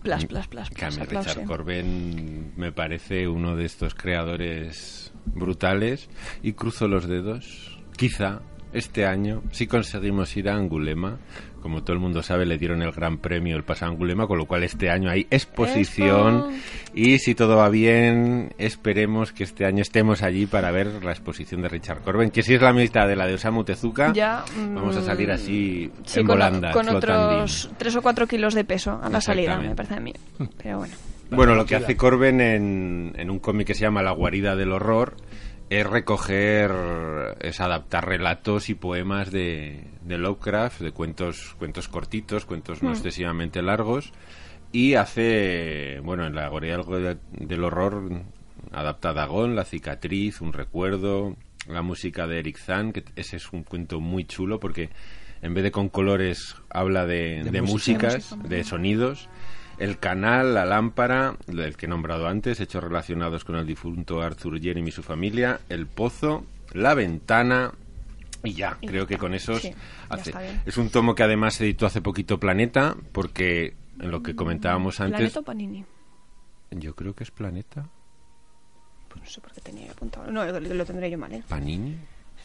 [0.02, 0.98] Plas, plas, plas, Que a mí.
[1.10, 6.10] Richard Corben me parece uno de estos creadores brutales
[6.42, 7.80] y cruzo los dedos.
[7.96, 8.42] Quizá
[8.74, 11.20] este año, si conseguimos ir a Angulema,
[11.64, 14.46] como todo el mundo sabe, le dieron el gran premio el pasado Angulema, con lo
[14.46, 16.92] cual este año hay exposición Expo.
[16.94, 21.62] y si todo va bien, esperemos que este año estemos allí para ver la exposición
[21.62, 24.98] de Richard Corben, que si es la mitad de la de Osamu Tezuka, Ya, vamos
[24.98, 26.40] a mm, salir así Sí, en con,
[26.74, 30.14] con otros 3 o 4 kilos de peso a la salida, me parece a mí.
[30.62, 30.94] Pero bueno.
[31.30, 34.74] Bueno, lo que hace Corben en, en un cómic que se llama La guarida del
[34.74, 35.16] horror
[35.80, 36.72] es recoger,
[37.42, 43.62] es adaptar relatos y poemas de, de Lovecraft, de cuentos, cuentos cortitos, cuentos no excesivamente
[43.62, 44.12] largos,
[44.72, 48.24] y hace, bueno, en La guarida del, del horror
[48.72, 51.36] adapta Dagón, La cicatriz, Un recuerdo,
[51.68, 54.90] la música de Eric Zahn, que ese es un cuento muy chulo porque
[55.42, 58.08] en vez de con colores habla de, de música.
[58.08, 58.56] músicas, De música.
[58.56, 59.30] de sonidos.
[59.78, 64.62] El canal, la lámpara, el que he nombrado antes, hechos relacionados con el difunto Arthur
[64.62, 67.74] Jeremy y su familia, el pozo, la ventana
[68.44, 69.74] y ya, Y creo ya que con esos Sí,
[70.10, 70.34] hace.
[70.66, 75.18] Es un tomo que además editó hace poquito Planeta, porque en lo que comentábamos antes,
[75.18, 75.86] ¿Planeta o Panini?
[76.72, 77.88] yo creo que es Planeta,
[79.10, 80.30] Pues no sé por qué tenía apuntado.
[80.32, 81.44] No, lo, lo tendré yo mal, ¿eh?
[81.48, 81.96] Panini.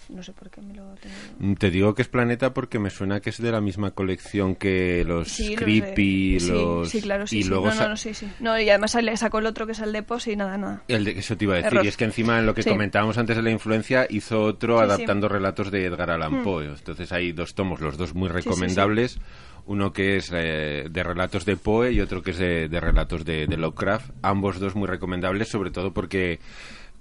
[0.09, 1.15] No sé por qué me lo tengo.
[1.39, 4.55] Mm, Te digo que es Planeta porque me suena que es de la misma colección
[4.55, 6.89] que los Sí, los Creepy, de- sí, los...
[6.89, 7.39] Sí, claro, sí.
[7.39, 7.49] y sí.
[7.51, 8.27] luego no, sa- no, no, sí, sí.
[8.41, 10.83] No, y además sale- sacó el otro que es el de Pos y nada, nada.
[10.89, 11.85] El de, eso te iba a decir, Error.
[11.85, 14.83] y es que encima en lo que comentábamos antes de la influencia hizo otro Hmm.
[14.85, 16.65] adaptando relatos de Edgar Allan Poe.
[16.67, 19.19] Entonces hay dos tomos, los dos muy recomendables.
[19.67, 23.27] Uno que es eh, de relatos de Poe y otro que es de, de relatos
[23.27, 24.11] de, de Lovecraft.
[24.23, 26.39] Ambos dos muy recomendables, sobre todo porque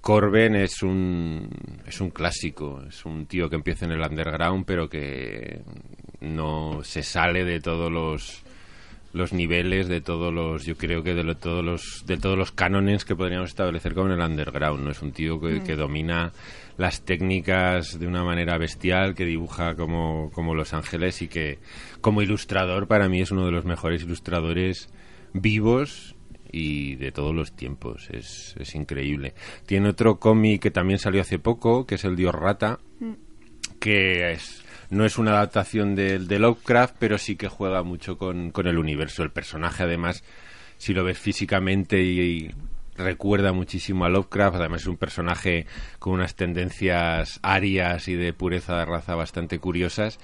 [0.08, 1.50] Corben es un,
[1.86, 2.82] es un clásico.
[2.88, 5.60] Es un tío que empieza en el underground, pero que
[6.22, 8.42] no se sale de todos los
[9.12, 12.52] los niveles de todos los yo creo que de lo- todos los de todos los
[12.52, 16.32] cánones que podríamos establecer como en el underground no es un tío que, que domina
[16.78, 21.58] las técnicas de una manera bestial que dibuja como como Los Ángeles y que
[22.02, 24.88] como ilustrador para mí es uno de los mejores ilustradores
[25.32, 26.14] vivos
[26.50, 28.08] y de todos los tiempos.
[28.10, 29.34] Es, es increíble.
[29.66, 32.78] Tiene otro cómic que también salió hace poco que es el Dios Rata
[33.78, 38.50] que es, no es una adaptación de, de Lovecraft, pero sí que juega mucho con,
[38.50, 39.22] con el universo.
[39.22, 40.24] El personaje, además,
[40.76, 42.50] si lo ves físicamente y, y
[42.98, 45.66] recuerda muchísimo a Lovecraft, además es un personaje
[45.98, 50.18] con unas tendencias arias y de pureza de raza bastante curiosas.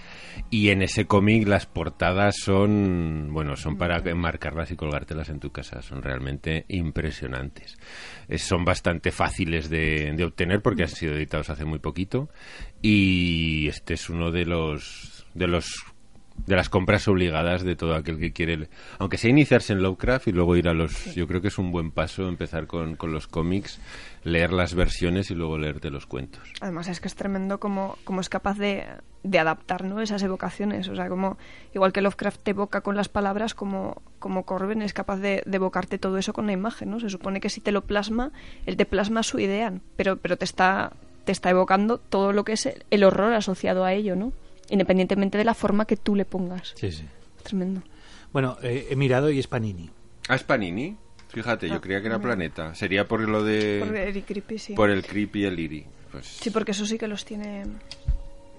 [0.51, 5.51] Y en ese cómic las portadas son, bueno, son para enmarcarlas y colgártelas en tu
[5.51, 5.83] casa.
[5.83, 7.77] Son realmente impresionantes.
[8.29, 12.29] Eh, son bastante fáciles de, de obtener porque han sido editados hace muy poquito
[12.83, 15.94] y este es uno de los de los
[16.47, 18.69] de las compras obligadas de todo aquel que quiere
[18.99, 21.73] aunque sea iniciarse en Lovecraft y luego ir a los yo creo que es un
[21.73, 23.81] buen paso empezar con, con los cómics
[24.25, 28.21] leer las versiones y luego leerte los cuentos Además es que es tremendo como, como
[28.21, 28.87] es capaz de,
[29.23, 30.01] de adaptar ¿no?
[30.01, 30.89] esas evocaciones.
[30.89, 31.37] O sea, como
[31.75, 35.57] igual que Lovecraft te evoca con las palabras, como, como Corben es capaz de, de
[35.57, 36.91] evocarte todo eso con la imagen.
[36.91, 37.01] ¿no?
[37.01, 38.33] Se supone que si te lo plasma,
[38.67, 40.93] él te plasma su idea, pero, pero te está
[41.25, 44.35] te está evocando todo lo que es el, el horror asociado a ello, ¿no?
[44.71, 46.73] Independientemente de la forma que tú le pongas.
[46.77, 47.05] Sí, sí.
[47.43, 47.83] Tremendo.
[48.33, 49.91] Bueno, eh, he mirado y es Panini.
[50.29, 50.97] ah es Panini
[51.29, 52.29] fíjate yo Ah, creía que era mira.
[52.29, 54.75] Planeta sería por lo de Por Eric Creepy, sí.
[54.75, 57.65] por el creep y el iri pues Sí, porque eso sí que los tiene...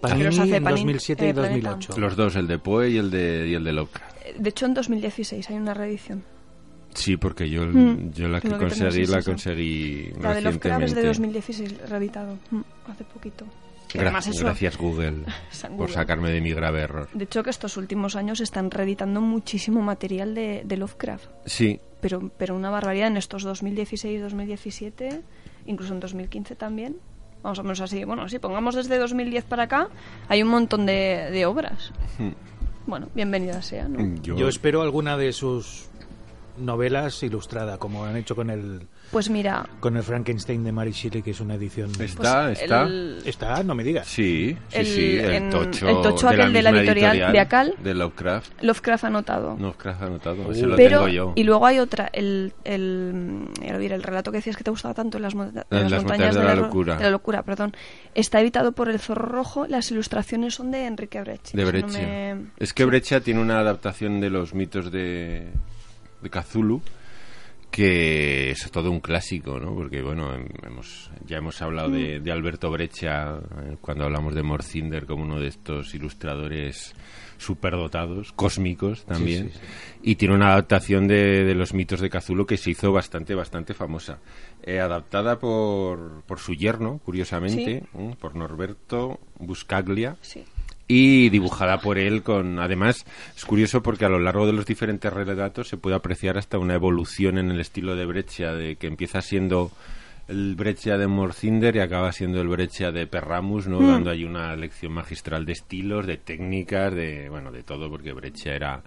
[0.01, 1.69] Panini los hace en Panini, 2007 y eh, Planeta.
[1.71, 1.99] 2008.
[2.01, 4.73] los dos el de Poe y el de y el de Lovecraft De hecho, en
[4.73, 6.23] 2016 hay una reedición.
[6.93, 10.95] Sí, porque yo, Mm, yo la que conseguí sí, la conseguí La de Lovecraft es
[10.95, 11.07] de recientemente.
[11.07, 13.45] 2016, reeditado, mm, hace poquito.
[13.95, 15.23] Y Gra- además eso- Gracias Google
[15.77, 17.09] por sacarme de mi grave error.
[17.13, 21.25] De hecho, que estos últimos años están reeditando muchísimo material de, de Lovecraft.
[21.45, 25.21] Sí, Pero, pero una barbaridad en estos 2016, 2017,
[25.65, 26.97] incluso en 2015 también.
[27.41, 28.03] Vamos a menos así.
[28.05, 29.87] Bueno, si pongamos desde 2010 para acá,
[30.27, 31.91] hay un montón de, de obras.
[32.87, 34.15] Bueno, bienvenida sea, ¿no?
[34.21, 35.87] Yo, Yo espero alguna de sus
[36.57, 41.21] novelas ilustrada, como han hecho con el Pues mira, con el Frankenstein de Mary Shelley,
[41.23, 41.89] que es una edición.
[42.01, 42.83] Está, pues está.
[42.83, 44.05] el- Está, no me digas.
[44.07, 46.83] Sí, sí, El- sí, el en- tocho, el tocho de la aquel de la misma
[46.91, 47.75] editorial de Acal.
[47.81, 48.61] de Lovecraft.
[48.61, 49.55] Lovecraft anotado.
[49.57, 50.51] Lovecraft anotado, Uh.
[50.51, 51.31] ese lo Pero, tengo yo.
[51.33, 55.15] y luego hay otra, el, el, el, el relato que decías que te gustaba tanto,
[55.15, 56.97] en las, en En las montañas de la ro- locura.
[56.97, 57.73] de la locura, perdón.
[58.15, 61.55] Está editado por El Zorro Rojo, las ilustraciones son de Enrique Breccia.
[61.57, 62.01] De si no Breccia.
[62.35, 65.51] me- Es que Breccia tiene una adaptación de los mitos de,
[66.21, 66.81] de Cthulhu
[67.75, 69.75] que es todo un clásico, ¿no?
[69.75, 71.93] Porque, bueno, hem- hemos, ya hemos hablado Mm.
[71.93, 76.95] de, de Alberto Breccia eh, cuando hablamos de Morcinder como uno de estos ilustradores
[77.37, 79.51] superdotados, cósmicos también.
[79.51, 79.65] sí, sí.
[80.03, 83.73] Y tiene una adaptación de, de los mitos de Cthulhu que se hizo bastante, bastante
[83.73, 84.19] famosa.
[84.63, 88.15] Eh, adaptada por, por su yerno, curiosamente, ¿eh?
[88.21, 90.45] por Norberto Buscaglia Sí.
[90.87, 95.11] Y dibujada por él con además es curioso porque a lo largo de los diferentes
[95.11, 99.21] relatos se puede apreciar hasta una evolución en el estilo de Breccia de que empieza
[99.21, 99.71] siendo
[100.27, 104.55] el Breccia de Morcinder y acaba siendo el Breccia de Perramus no dando ahí una
[104.55, 108.83] lección magistral de estilos de técnicas de bueno de todo porque Breccia era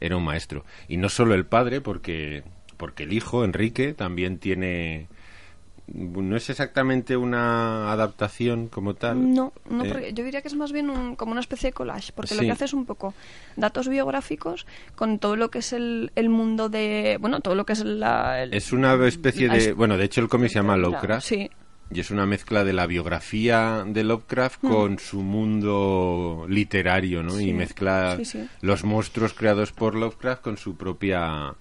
[0.00, 0.64] era un maestro.
[0.88, 2.42] Y no solo el padre porque
[2.76, 5.08] porque el hijo Enrique también tiene
[5.94, 10.54] no es exactamente una adaptación como tal No, no Eh, porque yo diría que es
[10.54, 13.14] más bien un- como una especie de collage, porque lo que hace es un poco
[13.56, 17.72] datos biográficos con todo lo que es el, el mundo de, bueno, todo lo que
[17.72, 18.42] es la...
[18.42, 19.72] el- Es una especie de...
[19.72, 21.26] Bueno, de hecho el cómic se llama Lovecraft.
[21.26, 21.50] Sí,
[21.90, 27.32] Y es una mezcla de la biografía de Lovecraft con su mundo literario, ¿no?
[27.34, 27.38] Mm.
[27.38, 31.54] Sí, Y mezcla sí, los monstruos creados por Lovecraft con su propia...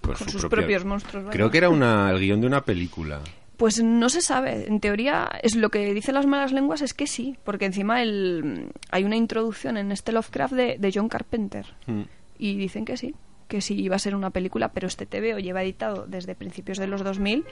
[0.00, 1.24] con su sus propia- propios monstruos.
[1.26, 1.32] vaya.
[1.32, 3.20] Creo que era una, el guion de una película.
[3.62, 4.66] Pues no se sabe.
[4.66, 8.72] En teoría, es lo que dicen las malas lenguas es que sí, porque encima el,
[8.90, 11.66] hay una introducción en este Lovecraft de, de John Carpenter.
[11.86, 12.02] Mm.
[12.38, 13.14] Y dicen que sí,
[13.46, 16.88] que sí iba a ser una película, pero este TVO lleva editado desde principios de
[16.88, 17.44] los 2000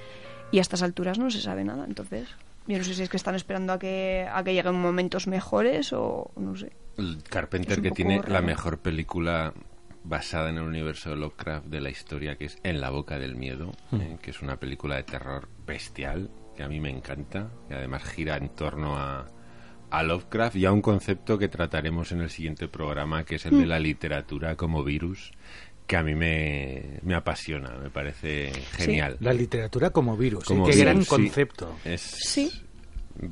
[0.50, 1.84] y a estas alturas no se sabe nada.
[1.84, 2.28] Entonces,
[2.66, 5.92] yo no sé si es que están esperando a que, a que lleguen momentos mejores
[5.92, 6.72] o no sé.
[6.96, 9.54] El Carpenter que tiene la mejor película
[10.04, 13.36] basada en el universo de Lovecraft de la historia, que es En la boca del
[13.36, 17.74] miedo, eh, que es una película de terror bestial, que a mí me encanta, y
[17.74, 19.26] además gira en torno a,
[19.90, 23.58] a Lovecraft y a un concepto que trataremos en el siguiente programa, que es el
[23.58, 25.32] de la literatura como virus,
[25.86, 29.16] que a mí me, me apasiona, me parece genial.
[29.20, 30.44] La literatura como virus.
[30.44, 31.08] Como Qué virus, gran sí.
[31.08, 31.76] concepto.
[31.84, 32.50] Es, Sí.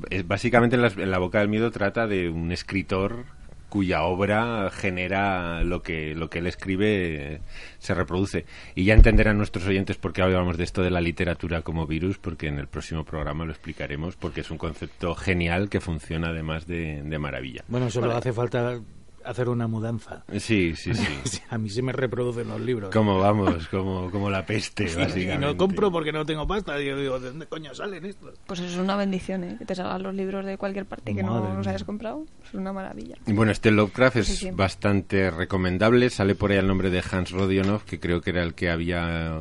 [0.09, 3.25] es- básicamente en La Boca del Miedo trata de un escritor
[3.69, 7.41] cuya obra genera lo que lo que él escribe eh,
[7.77, 8.45] se reproduce.
[8.75, 12.17] Y ya entenderán nuestros oyentes por qué hablamos de esto de la literatura como virus
[12.17, 16.67] porque en el próximo programa lo explicaremos porque es un concepto genial que funciona además
[16.67, 17.63] de, de maravilla.
[17.67, 18.79] Bueno, solo hace falta
[19.25, 20.23] hacer una mudanza.
[20.37, 22.91] sí sí sí A mí se me reproducen los libros.
[22.91, 26.79] como vamos como como la peste Y básicamente no compro porque no tengo pasta.
[26.81, 28.35] Y yo digo, ¿de dónde coño salen estos?
[28.45, 29.55] Pues eso es una bendición, ¿eh?
[29.57, 32.25] Que te salgan los libros de cualquier parte y que no los hayas comprado.
[32.45, 33.15] Es una maravilla.
[33.27, 34.51] Y Bueno, este Lovecraft es Sí, sí.
[34.51, 36.09] bastante recomendable.
[36.09, 39.39] Sale por ahí el nombre de Hans Rodionov, que creo que era el que había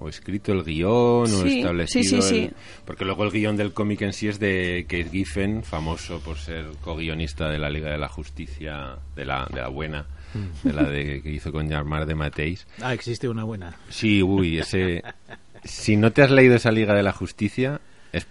[0.00, 0.90] o escrito el guion
[1.24, 2.02] o Sí, establecido.
[2.04, 2.54] sí, sí, el- sí.
[2.84, 6.66] Porque luego el guion del cómic en sí es de Keith Giffen, famoso por ser
[6.80, 10.06] co-guionista de la Liga de la Justicia, de la, de la buena,
[10.62, 12.66] de la de, que hizo con Yarmar de Mateis.
[12.80, 13.74] Ah, existe una buena.
[13.88, 15.02] Sí, uy, ese...
[15.64, 17.80] Si no te has leído esa Liga de la Justicia,
[18.12, 18.26] es,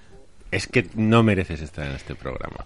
[0.50, 2.64] es que no mereces estar en este programa.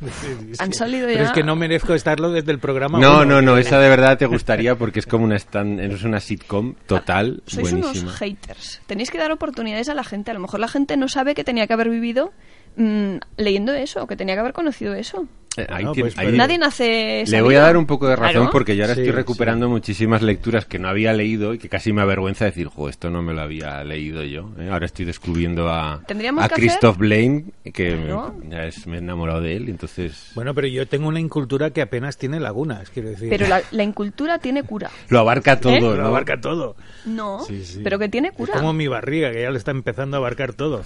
[0.60, 2.99] Han salido Pero ya- es que no merezco estarlo desde el programa.
[2.99, 6.19] No, no, no, esa de verdad te gustaría porque es como una stand, es una
[6.19, 8.03] sitcom total, Sois buenísima.
[8.10, 8.81] unos haters.
[8.86, 10.29] Tenéis que dar oportunidades a la gente.
[10.29, 12.31] A lo mejor la gente no sabe que tenía que haber vivido
[12.75, 15.27] mm, leyendo eso, que tenía que haber conocido eso.
[15.57, 17.25] Eh, ahí No, tiene- pues, ahí- pero- Nadie nace.
[17.27, 18.51] Le voy a dar un poco de razón Claro.
[18.51, 19.15] porque yo ahora Sí, estoy sí.
[19.17, 23.09] recuperando muchísimas lecturas que no había leído y que casi me avergüenza decir, jo, esto
[23.09, 24.49] no me lo había leído yo.
[24.57, 24.69] ¿eh?
[24.71, 28.33] Ahora estoy descubriendo a, a Christoph Blaine, que Claro.
[28.41, 31.19] me, ya es- me he enamorado de él, y entonces Bueno, pero yo tengo una
[31.19, 33.27] incultura que apenas tiene lagunas, quiero decir.
[33.29, 34.89] Pero la, la incultura tiene cura.
[35.09, 35.81] lo abarca todo, ¿Eh?
[35.81, 36.05] Lo ¿no?
[36.07, 36.77] abarca todo.
[37.05, 37.81] No, Sí, sí.
[37.83, 38.53] pero que tiene Es cura.
[38.53, 40.83] como mi barriga, que ya le está empezando a abarcar todo.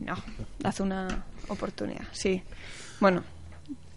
[0.00, 0.14] No,
[0.64, 2.42] hace una oportunidad, sí.
[3.00, 3.22] Bueno,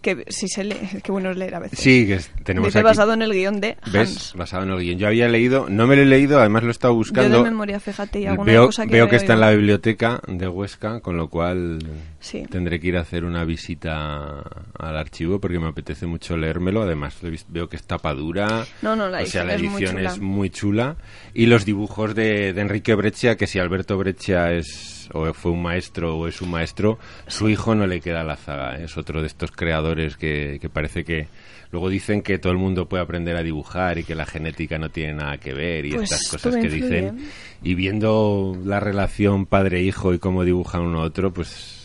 [0.02, 1.78] que si se lee, que bueno es leer a veces.
[1.78, 2.86] Sí, que es- tenemos Dice aquí.
[2.86, 3.94] basado en el guion de Hans.
[3.94, 4.34] ¿Ves?
[4.36, 4.98] Basado en el guion.
[4.98, 7.38] Yo había leído, no me lo he leído, además lo he estado buscando.
[7.38, 10.20] Yo de memoria, fíjate, y alguna veo cosa que veo que está en la biblioteca
[10.28, 11.78] de Huesca, con lo cual
[12.20, 12.44] Sí.
[12.50, 14.42] tendré que ir a hacer una visita
[14.80, 16.82] al archivo porque me apetece mucho leérmelo.
[16.82, 17.18] Además,
[17.50, 18.66] veo que es tapadura.
[18.82, 20.96] No, no, la o sea, la edición es muy es muy chula.
[21.36, 25.62] Y los dibujos de, de Enrique Breccia, que si Alberto Breccia es o fue un
[25.62, 26.98] maestro o es un maestro,
[27.28, 28.78] su hijo no le queda a la zaga.
[28.80, 28.86] ¿eh?
[28.86, 31.28] Es otro de estos creadores que, que parece que
[31.72, 34.90] luego dicen que todo el mundo puede aprender a dibujar y que la genética no
[34.90, 36.84] tiene nada que ver y Pues estas cosas que influye.
[36.84, 37.30] dicen.
[37.64, 41.81] Y viendo la relación padre-hijo y cómo dibujan uno a otro, pues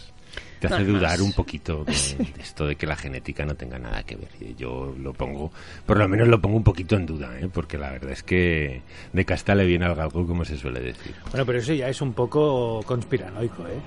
[0.61, 1.93] te hace No, dudar un poquito de,
[2.37, 4.29] de esto de que la genética no tenga nada que ver.
[4.57, 5.51] Yo lo pongo,
[5.85, 7.49] por lo menos lo pongo un poquito en duda, ¿eh?
[7.53, 11.15] porque la verdad es que de casta le viene al galgo, como se suele decir.
[11.31, 13.81] Bueno, pero eso ya es un poco conspiranoico, ¿eh?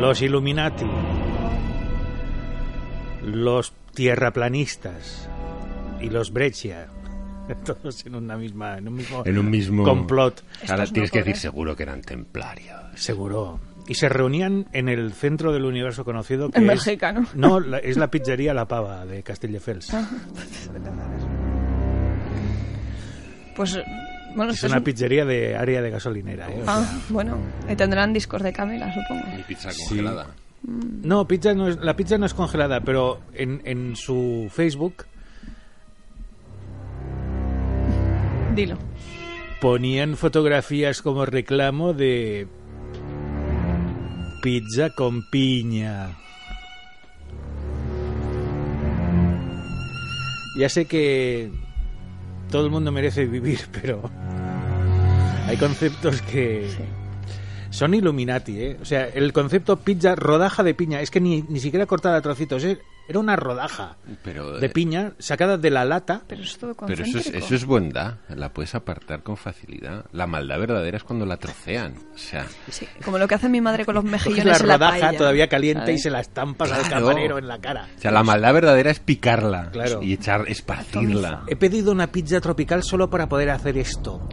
[0.00, 0.84] Los Illuminati,
[3.24, 5.28] los tierraplanistas
[6.00, 6.88] y los Breccia,
[7.64, 11.18] todos en una misma, en un mismo, En un mismo complot, Ahora no tienes que
[11.18, 11.40] decir podrán.
[11.40, 12.80] seguro que eran templarios.
[12.96, 13.60] seguro.
[13.86, 17.26] Y se reunían en el centro del universo conocido que En es, Bélgica, ¿no?
[17.34, 19.90] No, la- es la pizzería La Pava de Castelldefels.
[23.56, 23.78] Pues,
[24.34, 26.48] bueno, Es una un- pizzería de área de gasolinera.
[26.50, 26.58] ¿eh?
[26.62, 27.36] O sea, Ah, bueno,
[27.68, 29.24] y tendrán discos de Camila, supongo.
[29.36, 30.26] Mi pizza congelada.
[30.66, 35.04] No, pizza no es, la pizza no es congelada, pero en, en su Facebook
[38.54, 38.78] Dilo.
[39.60, 42.46] ponían fotografías como reclamo de
[44.44, 46.18] pizza con piña.
[50.58, 51.50] Ya sé que
[52.50, 54.02] todo el mundo merece vivir, pero
[55.46, 56.68] hay conceptos que
[57.70, 58.78] son Illuminati, ¿eh?
[58.82, 62.20] O sea, el concepto pizza, rodaja de piña, es que ni, ni siquiera cortada a
[62.20, 62.78] trocitos, ¿eh?
[63.06, 66.22] Era una rodaja Pero, de eh, piña sacada de la lata.
[66.26, 70.06] Pero eso es todo pero eso es, eso es bondad, la puedes apartar con facilidad.
[70.12, 71.94] La maldad verdadera es cuando la trocean.
[72.14, 74.76] O sea, Sí, como lo que hace mi madre con los mejillones la en la
[74.76, 76.02] rodaja paella, todavía caliente y ¿sabes?
[76.02, 77.06] se la estampas al Claro.
[77.08, 77.88] camarero en la cara.
[77.96, 80.02] o sea, la maldad verdadera es picarla Claro.
[80.02, 81.44] y echar, esparcirla.
[81.46, 84.26] He pedido una pizza tropical solo para poder hacer esto.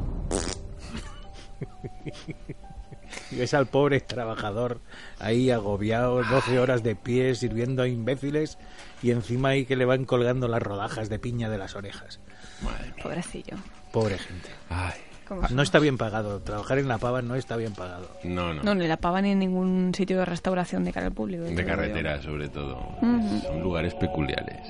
[3.32, 4.80] y ves al pobre trabajador
[5.22, 8.58] ahí agobiado, 12 horas de pie, sirviendo a imbéciles
[9.02, 12.20] y encima ahí que le van colgando las rodajas de piña de las orejas.
[12.62, 13.04] Madre mía.
[13.04, 13.58] Pobrecillo.
[13.92, 14.50] Pobre gente.
[14.70, 14.94] Ay,
[15.28, 16.42] ¿Cómo No está bien pagado.
[16.42, 18.10] Trabajar en la pava no está bien pagado.
[18.24, 18.64] no, no.
[18.64, 21.44] No, ni la pava ni en ningún sitio de restauración de cara al público.
[21.44, 22.98] De digo carretera, sobre todo.
[23.00, 24.68] Son lugares peculiares.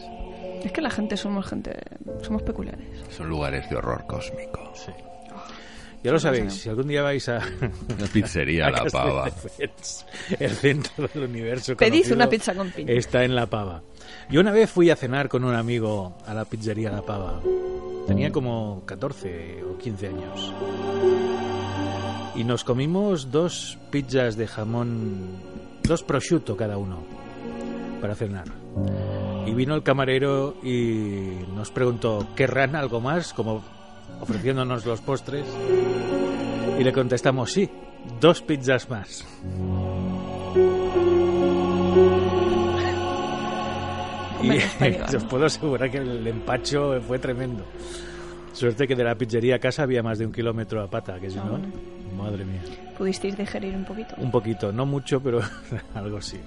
[0.64, 1.76] Es que la gente somos gente,
[2.22, 2.86] somos peculiares.
[3.10, 4.72] Son lugares de horror cósmico.
[6.04, 7.40] Ya lo sabéis, si algún día vais a...
[8.00, 9.30] La pizzería, a la pava.
[10.40, 11.78] El centro del universo.
[11.78, 12.92] Conocido una pizza con piña.
[12.94, 13.84] Está en La Pava.
[14.30, 17.42] Yo una vez fui a cenar con un amigo a la pizzería La Pava.
[18.08, 20.54] Tenía como 14 o 15 años.
[22.36, 25.40] Y nos comimos dos pizzas de jamón,
[25.84, 27.04] dos prosciutto cada uno,
[28.02, 28.48] para cenar.
[29.46, 33.34] Y vino el camarero y nos preguntó, ¿querrán algo más?
[33.34, 33.64] Como
[34.22, 35.46] ofreciéndonos los postres.
[36.80, 37.70] Y le contestamos, sí,
[38.20, 39.26] dos pizzas más.
[44.42, 44.58] Y
[45.16, 45.30] os ¿no?
[45.30, 47.64] puedo asegurar que el empacho fue tremendo.
[48.54, 51.30] Suerte que de la pizzería a casa había más de un kilómetro a pata, que
[51.30, 51.68] si no, bueno.
[52.18, 52.62] madre mía.
[52.98, 54.16] Pudisteis digerir un poquito.
[54.18, 55.42] Un poquito, no mucho, pero
[55.94, 56.40] algo así.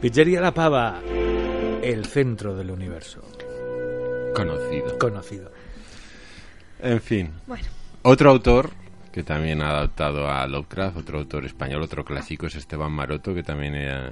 [0.00, 1.00] Pizzería La Pava,
[1.82, 3.20] el centro del universo,
[4.34, 4.98] Conocido.
[4.98, 5.50] conocido.
[6.80, 7.30] En fin.
[7.46, 7.64] Bueno,
[8.02, 8.70] Otro autor
[9.12, 13.42] que también ha adaptado a Lovecraft, otro autor español, otro clásico es Esteban Maroto, que
[13.42, 14.10] también eh,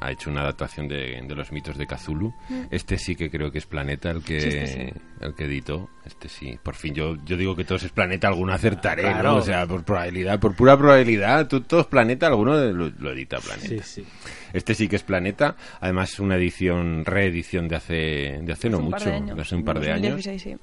[0.00, 2.34] ha hecho una adaptación de, de los mitos de Cthulhu.
[2.70, 4.40] Este sí que creo que es Planeta el que, Mm.
[4.40, 5.00] Sí, este sí.
[5.20, 5.88] el que editó.
[6.04, 6.58] Este sí.
[6.62, 9.12] Por fin, yo, yo digo que todos es Planeta, alguno acertaré, ¿no?
[9.12, 9.36] Claro.
[9.36, 13.82] O sea, por probabilidad, por pura probabilidad, tú, todos Planeta, alguno lo, lo edita Planeta.
[13.82, 14.06] Sí, sí.
[14.52, 17.94] Este sí que es Planeta, además es una edición, reedición de hace,
[18.42, 20.56] de hace no hace mucho, de hace un par de años 2016, sí.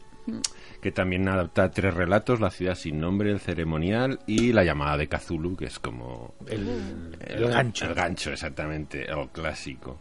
[0.86, 5.08] Que también adapta tres relatos, La ciudad sin nombre, El ceremonial y La llamada de
[5.08, 7.86] Cthulhu, que es como El, el gancho.
[7.86, 10.00] El gancho, exactamente, el clásico.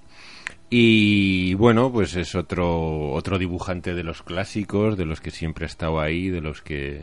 [0.69, 5.69] Y bueno, pues es otro otro dibujante de los clásicos, de los que siempre ha
[5.69, 7.01] estado ahí, de los que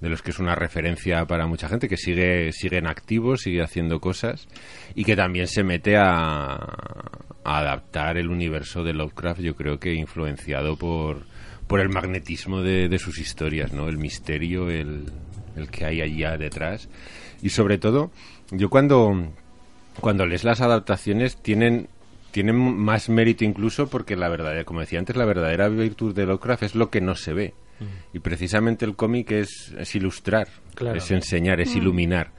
[0.00, 3.62] de los que es una referencia para mucha gente que sigue sigue en activo, sigue
[3.62, 4.48] haciendo cosas
[4.96, 9.94] y que también se mete a, a adaptar el universo de Lovecraft, yo creo que
[9.94, 11.35] influenciado por
[11.66, 13.88] por el magnetismo de, de sus historias, ¿no?
[13.88, 15.06] El misterio, el,
[15.56, 16.88] el que hay allá detrás
[17.42, 18.10] y sobre todo
[18.50, 19.32] yo cuando
[20.00, 21.88] cuando lees las adaptaciones tienen
[22.30, 26.64] tienen más mérito incluso porque la verdadera, como decía antes, la verdadera virtud de Lovecraft
[26.64, 27.54] es lo que no se ve.
[28.12, 30.96] Y precisamente el cómic es, es ilustrar, Claro.
[30.98, 32.32] es enseñar, es iluminar.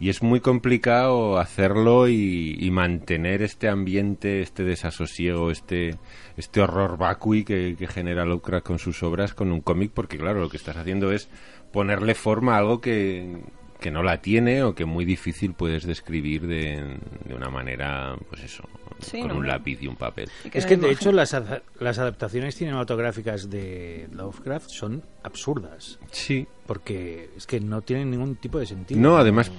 [0.00, 5.96] Y es muy complicado hacerlo y, y mantener este ambiente, este desasosiego, este,
[6.36, 10.40] este horror vacui que, que genera Lovecraft con sus obras con un cómic, porque claro,
[10.40, 11.28] lo que estás haciendo es
[11.72, 13.40] ponerle forma a algo que,
[13.80, 18.42] que no la tiene o que muy difícil puedes describir de, de una manera, pues
[18.44, 18.64] eso,
[19.00, 20.28] Sí, con no, un lápiz y un papel.
[20.44, 21.34] Y que Es que de hecho las,
[21.80, 26.46] las adaptaciones cinematográficas de Lovecraft son absurdas, Sí.
[26.66, 29.00] porque es que no tienen ningún tipo de sentido.
[29.00, 29.50] No, además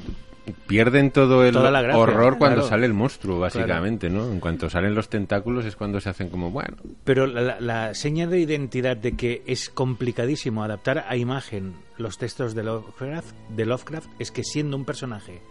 [0.68, 2.70] pierden todo el gracia, horror cuando claro.
[2.70, 4.30] sale el monstruo, básicamente, ¿no?
[4.32, 7.94] En cuanto salen los tentáculos es cuando se hacen como, bueno, Pero la, la- la
[7.94, 13.66] seña de identidad de que es complicadísimo adaptar a imagen los textos de Lovecraft, de
[13.66, 15.42] Lovecraft es que siendo un personaje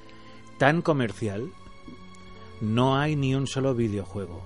[0.58, 1.48] tan comercial,
[2.60, 4.44] no hay ni un solo videojuego.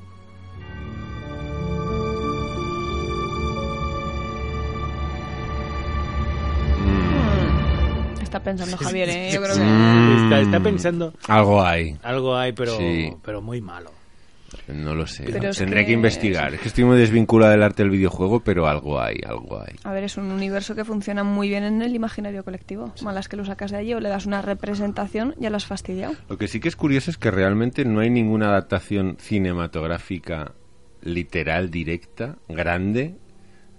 [8.36, 9.30] Está pensando Javier, ¿eh?
[9.32, 9.62] Yo creo que...
[9.62, 10.24] Mm.
[10.24, 11.96] Está, está pensando algo hay.
[12.02, 13.12] algo hay, pero, Sí.
[13.24, 13.90] pero muy malo.
[14.68, 15.24] No lo sé.
[15.24, 15.86] Pero Tendré que...
[15.86, 16.54] que- investigar.
[16.54, 19.74] Es que estoy muy desvinculado del arte del videojuego, pero algo hay, algo hay.
[19.84, 22.92] A ver, es un universo que funciona muy bien en el imaginario colectivo.
[23.02, 26.14] Malas que lo sacas de allí o le das una representación, ya lo has fastidiado.
[26.28, 30.52] Lo que sí que es curioso es que realmente no hay ninguna adaptación cinematográfica
[31.02, 33.16] literal, directa, grande,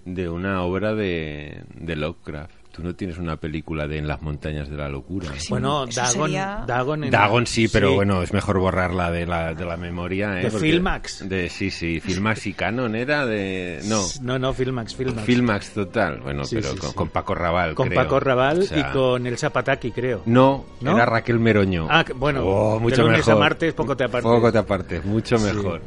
[0.05, 2.53] de una obra de, de Lovecraft.
[2.77, 5.27] Tú no tienes una película de En las montañas de la locura.
[5.39, 9.55] Sí, bueno, Dagon, sería- Dagon, en- Dagon sí, pero bueno, es mejor borrarla de la,
[9.55, 10.39] de la memoria.
[10.39, 10.43] ¿eh?
[10.43, 11.27] De Porque- Filmax.
[11.27, 13.81] De, sí, sí, Filmax y Canon era de...
[13.85, 15.25] No, No, no, Filmax, Filmax.
[15.25, 16.19] Filmax total.
[16.21, 16.95] Bueno, Sí, pero sí, con, sí.
[16.95, 18.03] con Paco Raval, Con creo.
[18.03, 20.21] Paco Raval O sea, y con el Zapataki, creo.
[20.27, 20.91] No, ¿No?
[20.95, 21.87] era Raquel Meroño.
[21.89, 23.33] Ah, bueno, Oh, de mucho lunes mejor.
[23.33, 24.31] a martes, poco te apartes.
[24.31, 25.81] Poco te apartes, mucho mejor.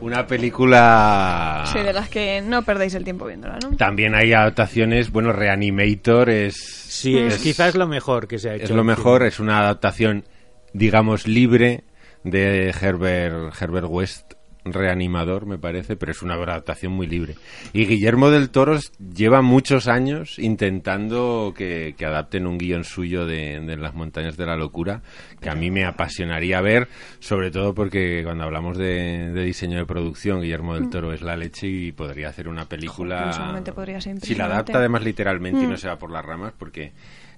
[0.00, 1.64] Una película...
[1.72, 3.76] Sí, de las que no perdéis el tiempo viéndola, ¿no?
[3.76, 6.56] También hay adaptaciones, bueno, Reanimator es...
[6.56, 8.64] Sí, es, quizás lo mejor que se ha hecho.
[8.64, 10.24] Es lo mejor, es una adaptación,
[10.72, 11.84] digamos, libre
[12.24, 14.34] de Herbert, Herbert West,
[14.72, 17.34] reanimador, me parece, pero es una adaptación muy libre.
[17.72, 18.78] Y Guillermo del Toro
[19.14, 24.46] lleva muchos años intentando que, que adapten un guion suyo de, de Las montañas de
[24.46, 25.02] la locura,
[25.40, 26.88] que a mí me apasionaría ver,
[27.20, 31.36] sobre todo porque cuando hablamos de, de diseño de producción, Guillermo del Toro es la
[31.36, 33.18] leche y podría hacer una película...
[33.18, 35.78] Joder, seguramente podría ser si la adapta además literalmente y no Mm.
[35.78, 36.92] se va por las ramas, porque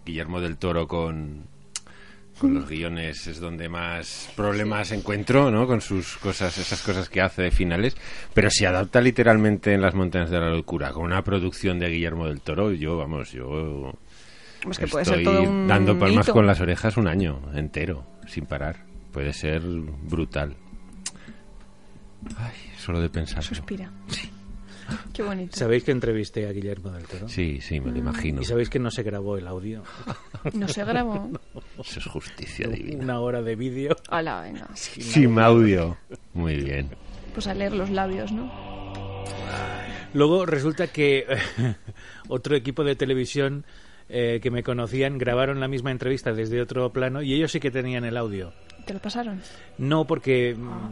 [0.07, 1.45] Guillermo del Toro con
[2.39, 5.67] con los guiones es donde más problemas encuentro, ¿no?
[5.67, 7.97] Con sus cosas, esas cosas que hace de finales.
[8.35, 12.27] Pero si adapta literalmente en Las Montañas de la Locura con una producción de Guillermo
[12.27, 13.93] del Toro, yo, vamos, yo
[14.63, 16.33] Pues que puede estoy ser todo un dando palmas hito.
[16.33, 18.85] con las orejas un año entero, sin parar.
[19.13, 20.55] Puede ser brutal.
[22.37, 23.43] Ay, solo de pensar.
[23.43, 23.91] Suspira.
[25.13, 25.57] Qué bonito.
[25.57, 27.29] ¿Sabéis que entrevisté a Guillermo del Toro?
[27.29, 28.41] Sí, sí, me lo imagino.
[28.41, 29.83] ¿Y sabéis que no se grabó el audio?
[30.53, 31.31] No se grabó.
[31.79, 33.05] Eso es justicia divina.
[33.05, 33.97] Una hora de vídeo.
[34.09, 34.69] Hala, venga.
[34.75, 35.97] Sin audio.
[36.35, 36.91] Muy bien.
[37.35, 38.51] Pues a leer los labios, ¿no?
[40.15, 41.27] Luego resulta que
[42.29, 43.65] otro equipo de televisión
[44.09, 47.71] eh, que me conocían grabaron la misma entrevista desde otro plano y ellos sí que
[47.71, 48.53] tenían el audio.
[48.87, 49.43] ¿Te lo pasaron?
[49.77, 50.91] No, porque mm, ah,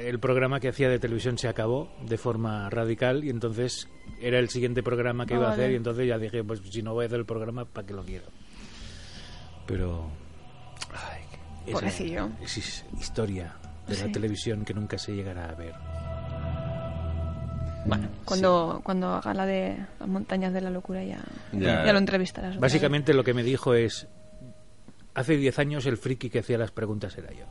[0.00, 3.88] el programa que hacía de televisión se acabó de forma radical y entonces
[4.20, 6.82] era el siguiente programa que Ah, iba a hacer y entonces ya dije, pues si
[6.82, 8.26] no voy a hacer el programa, ¿para qué lo quiero?
[9.66, 10.08] Pero...
[10.92, 11.22] ay,
[11.66, 12.28] esa Pobrecillo.
[12.42, 13.54] Es, his- historia
[13.88, 15.74] de la televisión que nunca se llegará a ver.
[17.84, 21.20] Bueno, cuando, cuando haga la de las montañas de la locura ya,
[21.52, 21.84] Ya.
[21.84, 22.58] ya lo entrevistarás.
[22.58, 24.08] Básicamente lo que me dijo es,
[25.14, 27.44] hace 10 años el friki que hacía las preguntas era yo.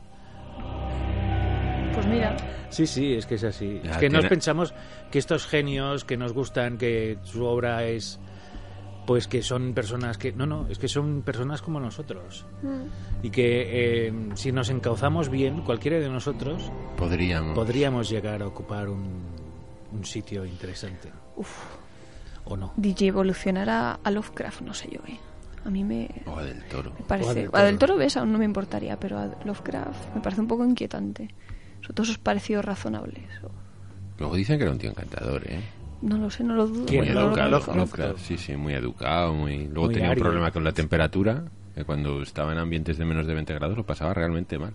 [1.96, 2.36] Pues mira,
[2.70, 3.80] Sí, sí, es que es así.
[3.82, 4.74] Ya, es que nos tiene- pensamos
[5.10, 8.18] que estos genios que nos gustan, que su obra es,
[9.06, 10.32] pues que son personas que...
[10.32, 12.44] No, no, es que son personas como nosotros.
[13.22, 17.54] Y que eh, si nos encauzamos bien, cualquiera de nosotros, Podríamos.
[17.54, 19.22] podríamos llegar a ocupar un,
[19.92, 21.10] un sitio interesante.
[22.44, 22.72] ¿O no?
[22.76, 25.18] DJ evolucionará a Lovecraft, no sé yo, ¿eh?
[25.64, 26.92] A mí me O del toro.
[26.96, 27.28] me parece...
[27.28, 27.92] O a Del A Del Toro.
[27.94, 31.28] Toro ves, aún no me importaría, pero a Lovecraft me parece un poco inquietante.
[31.86, 33.22] Sobre todo esos parecidos razonables.
[34.18, 35.60] Luego dicen que era un tío encantador, ¿eh?
[36.02, 36.92] No lo sé, no lo dudo.
[36.92, 37.74] Muy no lo educado.
[37.76, 39.32] Lovecraft, sí, sí, muy educado.
[39.34, 39.68] Muy...
[39.68, 40.24] Luego Muy tenía un ario.
[40.24, 41.44] problema con la temperatura,
[41.76, 44.72] que cuando estaba en ambientes de menos de 20 grados lo pasaba realmente mal.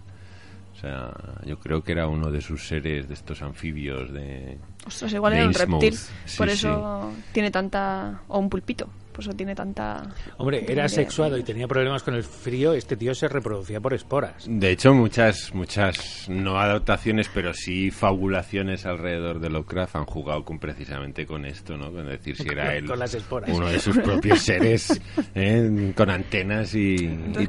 [0.74, 1.12] O sea,
[1.46, 4.58] yo creo que era uno de sus seres, de estos anfibios de...
[4.88, 5.94] Ostras, igual de era un reptil.
[5.94, 6.54] Sí, por sí.
[6.54, 8.22] eso tiene tanta...
[8.30, 8.88] O un pulpito.
[9.12, 10.04] Por eso tiene tanta...
[10.38, 12.74] Hombre, era sexuado y tenía problemas con el frío.
[12.74, 14.46] Este tío se reproducía por esporas.
[14.48, 20.60] De hecho, muchas, muchas, no adaptaciones, pero sí fabulaciones alrededor de Lovecraft han jugado con
[20.60, 21.92] precisamente con esto, ¿no?
[21.92, 23.50] Con decir si era él Con las esporas.
[23.50, 25.00] uno de sus propios seres
[25.36, 25.94] ¿eh?
[25.96, 26.98] con antenas y,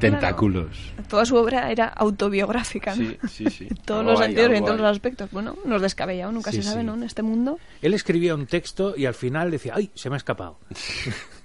[0.01, 0.93] tentáculos.
[1.09, 3.11] Toda su obra era autobiográfica, ¿no?
[3.11, 3.69] Sí, sí, sí.
[3.73, 5.31] En todos los sentidos y en todos los aspectos.
[5.31, 6.87] Bueno, nos descabellado, nunca Sí, se sabe, sí.
[6.87, 6.95] ¿no?
[6.95, 7.59] En este mundo.
[7.81, 10.59] Él escribía un texto y al final decía, ¡ay, se me ha escapado!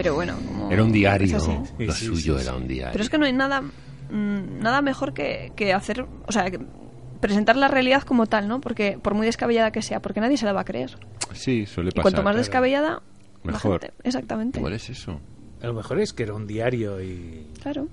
[0.00, 1.38] Pero bueno, como Era un diario.
[1.78, 2.92] Lo Sí, suyo sí, era un diario.
[2.92, 6.60] Pero es que no hay nada, mm, nada mejor que, que hacer, o sea, que
[7.20, 8.60] presentar la realidad como tal, ¿no?
[8.60, 10.96] Porque por muy descabellada que sea, porque nadie se la va a creer.
[11.34, 12.02] Sí, suele Y pasar.
[12.02, 12.38] cuanto más claro.
[12.38, 13.02] descabellada,
[13.42, 13.80] la Mejor.
[13.80, 14.60] gente- exactamente.
[14.60, 15.20] Igual es eso.
[15.60, 17.48] A lo mejor es que era un diario y...
[17.60, 17.88] Claro.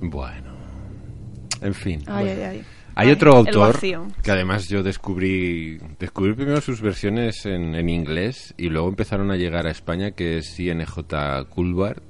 [0.00, 0.54] Bueno.
[1.60, 2.04] En fin.
[2.06, 2.64] Ay, ay, ay.
[2.98, 8.54] Hay Ay, otro autor que además yo descubrí descubrí primero sus versiones en, en inglés
[8.56, 11.00] y luego empezaron a llegar a España que es INJ
[11.50, 12.02] Kulvar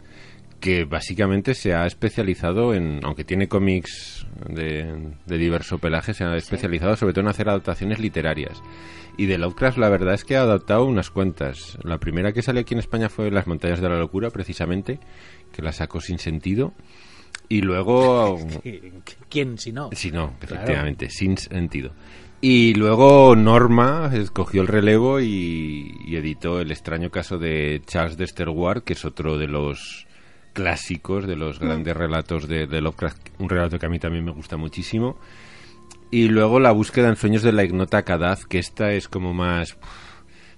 [0.61, 6.37] que básicamente se ha especializado en, aunque tiene cómics de, de diverso pelaje, se ha
[6.37, 8.63] especializado sobre todo en hacer adaptaciones literarias.
[9.19, 11.79] Y de Lovecraft la verdad es que ha adaptado unas cuantas.
[11.83, 15.01] La primera que salió aquí en España fue Las montañas de la locura, precisamente,
[15.53, 16.75] que la sacó sin sentido.
[17.49, 18.39] Y luego
[19.29, 19.91] ¿Quién si no?
[19.93, 20.55] Sí, no, Claro.
[20.57, 21.93] efectivamente, sin sentido.
[22.41, 28.49] Y luego Norma escogió el relevo y, y editó El extraño caso de Charles Dexter
[28.51, 30.07] Ward, que es otro de los
[30.53, 34.33] clásicos, de los grandes relatos de, de Lovecraft, un relato que a mí también me
[34.33, 35.19] gusta muchísimo.
[36.11, 39.77] Y luego La búsqueda en sueños de la ignota Kadaz, que esta es como más...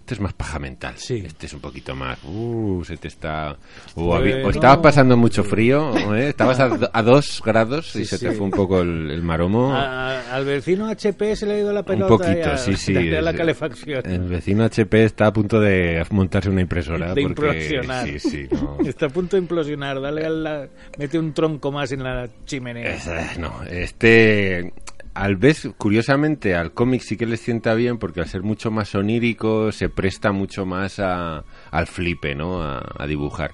[0.08, 0.94] Este es más paja mental.
[0.96, 1.22] Sí.
[1.26, 2.18] Este es un poquito más...
[2.24, 3.58] Uh, se te está...
[3.94, 4.16] O,
[4.48, 6.30] estabas pasando mucho frío, ¿eh?
[6.30, 9.70] estabas a, a dos grados y Sí, se te fue un poco el, el maromo.
[9.74, 12.74] A- al vecino HP se le ha ido la Un pelota poquito, y a, sí,
[12.76, 12.94] sí.
[12.94, 14.00] de la calefacción.
[14.06, 17.12] El vecino HP está a punto de montarse una impresora.
[17.12, 18.06] de porque, implosionar.
[18.06, 18.78] Sí, sí, no.
[18.88, 20.00] Está a punto de implosionar.
[20.00, 22.94] Dale a la- mete un tronco más en la chimenea.
[22.94, 24.72] Es- eh, no, este...
[25.18, 28.94] Al vez, curiosamente, al cómic sí que le sienta bien porque al ser mucho más
[28.94, 31.42] onírico se presta mucho más a,
[31.72, 32.62] al flipe, ¿no?
[32.62, 33.50] A, a dibujar.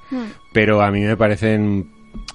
[0.52, 1.90] Pero a mí me parecen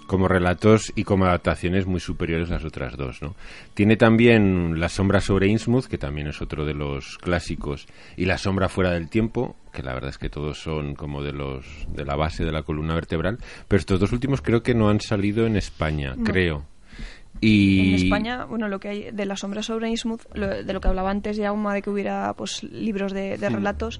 [0.07, 3.35] como relatos y como adaptaciones muy superiores las otras dos, ¿no?
[3.75, 7.85] Tiene también La sombra sobre Innsmouth, que también es otro de los clásicos,
[8.17, 11.33] y La sombra fuera del tiempo, que la verdad es que todos son como de
[11.33, 14.89] los de la base de la columna vertebral, pero estos dos últimos creo que no
[14.89, 16.65] han salido en España, creo.
[17.41, 20.81] Y En España, bueno, lo que hay de la sombra sobre Innsmouth, lo- de lo
[20.81, 23.99] que hablaba antes ya, de que hubiera pues libros de, de relatos,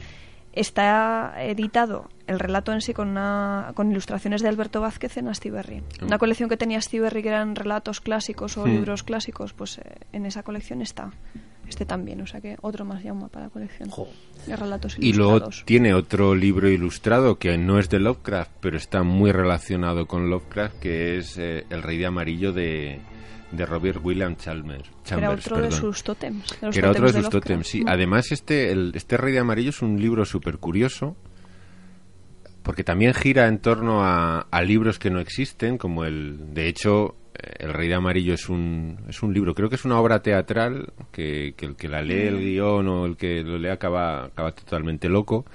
[0.53, 5.83] está editado el relato en sí con, una, con ilustraciones de Alberto Vázquez en Astiberri.
[6.01, 8.69] Una colección que tenía Astiberri que eran relatos clásicos o Mm.
[8.71, 11.11] libros clásicos, pues eh, en esa colección está.
[11.67, 14.07] Este también, o sea que otro más Yauma para la colección Jo.
[14.47, 15.63] de relatos Y luego ilustrados.
[15.65, 20.79] tiene otro libro ilustrado que no es de Lovecraft, pero está muy relacionado con Lovecraft,
[20.79, 22.99] que es eh, El Rey de Amarillo de,
[23.51, 24.83] de Robert William Chalmers.
[25.03, 26.59] que era Chambers, otro de sus tótems.
[26.59, 27.83] de los que era otro de sus tótems, sí.
[27.83, 27.89] Mm.
[27.89, 31.15] Además, este, el- este Rey de Amarillo es un libro súper curioso,
[32.63, 36.53] porque también gira en torno a, a libros que no existen, como el...
[36.53, 39.85] De hecho, eh, El Rey de Amarillo es un, es un libro, creo que es
[39.85, 43.57] una obra teatral, que, que el que la lee, el guion o el que lo
[43.57, 45.45] lee acaba, acaba totalmente loco.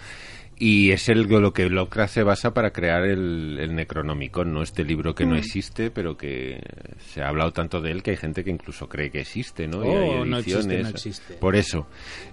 [0.57, 4.63] Y es el, lo que Lovecraft se basa para crear el, el Necronomicon, ¿no?
[4.63, 6.61] Este libro que no existe, pero que
[6.99, 9.85] se ha hablado tanto de él que hay gente que incluso cree que existe, ¿no?
[9.85, 10.83] Y hay Oh, no existe, ediciones.
[10.83, 11.35] no existe.
[11.35, 11.89] Por eso.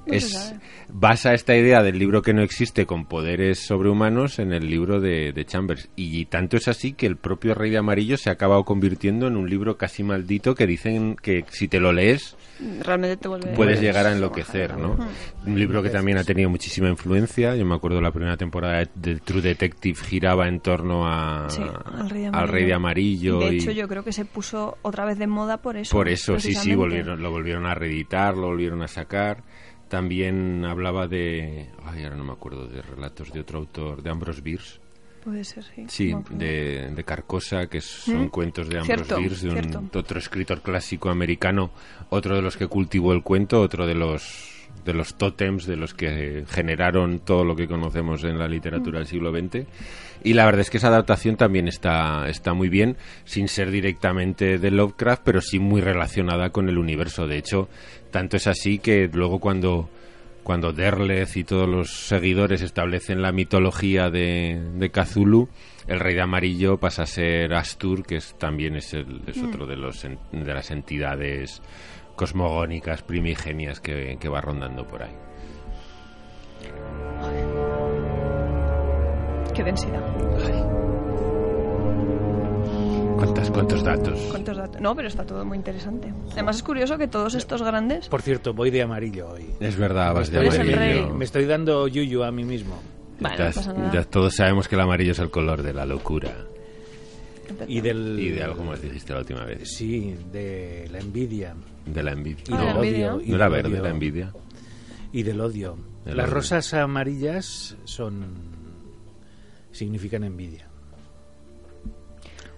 [0.05, 0.53] Es,
[0.89, 5.33] basa esta idea del libro que no existe con poderes sobrehumanos en el libro de,
[5.33, 5.89] de Chambers.
[5.95, 9.35] Y tanto es así que el propio Rey de Amarillo se ha acabado convirtiendo en
[9.35, 12.35] un libro casi maldito que dicen que si te lo lees
[12.83, 13.53] Realmente te vuelve...
[13.53, 14.95] puedes llegar a enloquecer, ¿no?
[15.45, 17.55] Un libro que también ha tenido muchísima influencia.
[17.55, 22.09] Yo me acuerdo la primera temporada de True Detective giraba en torno a, Sí, al
[22.09, 22.51] Rey de al Amarillo.
[22.53, 25.57] Rey de Amarillo De y- hecho, yo creo que se puso otra vez de moda
[25.57, 25.95] por eso.
[25.95, 29.43] por eso, sí, sí, volvieron, lo volvieron a reeditar, lo volvieron a sacar.
[29.89, 31.69] También hablaba de...
[31.83, 34.79] Ay, ahora no me acuerdo, de relatos de otro autor, de Ambrose Bierce.
[35.21, 35.85] Puede ser, sí.
[35.87, 38.29] Sí, de, de Carcosa, que son ¿Mm?
[38.29, 41.71] cuentos de Ambrose Cierto, Bierce, de, un- de otro escritor clásico americano,
[42.09, 44.50] otro de los que cultivó el cuento, otro de los
[44.85, 49.07] de los tótems, de los que generaron todo lo que conocemos en la literatura del
[49.07, 49.65] siglo XX.
[50.23, 54.57] Y la verdad es que esa adaptación también está, está muy bien, sin ser directamente
[54.57, 57.27] de Lovecraft, pero sí muy relacionada con el universo.
[57.27, 57.69] De hecho,
[58.11, 59.89] tanto es así que luego cuando
[60.43, 65.49] cuando Derleth y todos los seguidores establecen la mitología de, de Cthulhu,
[65.87, 69.65] el Rey de Amarillo pasa a ser Astur, que es, también es, el, es otro
[69.65, 71.61] de, los, de las entidades
[72.21, 75.15] cosmogónicas primigenias que, que va rondando por ahí.
[79.55, 80.03] Qué densidad.
[83.17, 84.19] ¿Cuántas, ¿Cuántos datos?
[84.29, 84.79] ¿Cuántos datos?
[84.79, 86.13] No, pero está todo muy interesante.
[86.33, 88.07] Además es curioso que todos estos grandes...
[88.07, 89.47] Por cierto, voy de amarillo hoy.
[89.59, 91.07] Es verdad, vas de Eres el amarillo.
[91.07, 91.13] rey.
[91.17, 92.79] Me estoy dando yuyu a mí mismo.
[93.19, 93.91] No pasa nada.
[93.91, 96.35] ya todos sabemos que el amarillo es el color de la locura.
[97.67, 98.19] Y del...
[98.19, 99.67] Y de algo más dijiste la última vez.
[99.71, 101.55] Sí, de la envidia.
[101.85, 102.43] De la envidia.
[102.47, 103.21] Y del odio.
[103.23, 103.83] y ¿No era del verde odio.
[103.83, 104.33] la envidia?
[105.11, 105.77] Y del odio.
[106.05, 106.35] El Las odio.
[106.35, 108.25] rosas amarillas son...
[109.71, 110.67] significan envidia.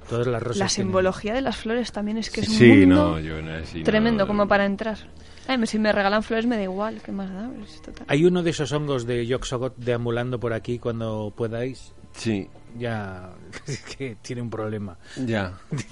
[0.09, 0.57] Todas las rosas.
[0.59, 3.41] La tienen- simbología de las flores también es que es un Sí, mundo no, yo
[3.41, 3.83] no, sí, no.
[3.85, 4.97] tremendo como para entrar.
[5.47, 7.49] Ay, si me regalan flores me da igual, ¿qué más da?
[7.63, 8.05] Es total.
[8.09, 11.93] Hay uno de esos hongos de Yoxogot deambulando por aquí cuando podáis.
[12.13, 12.47] Sí,
[12.77, 13.31] Ya
[13.67, 14.97] es que tiene un problema.
[15.17, 15.53] ya.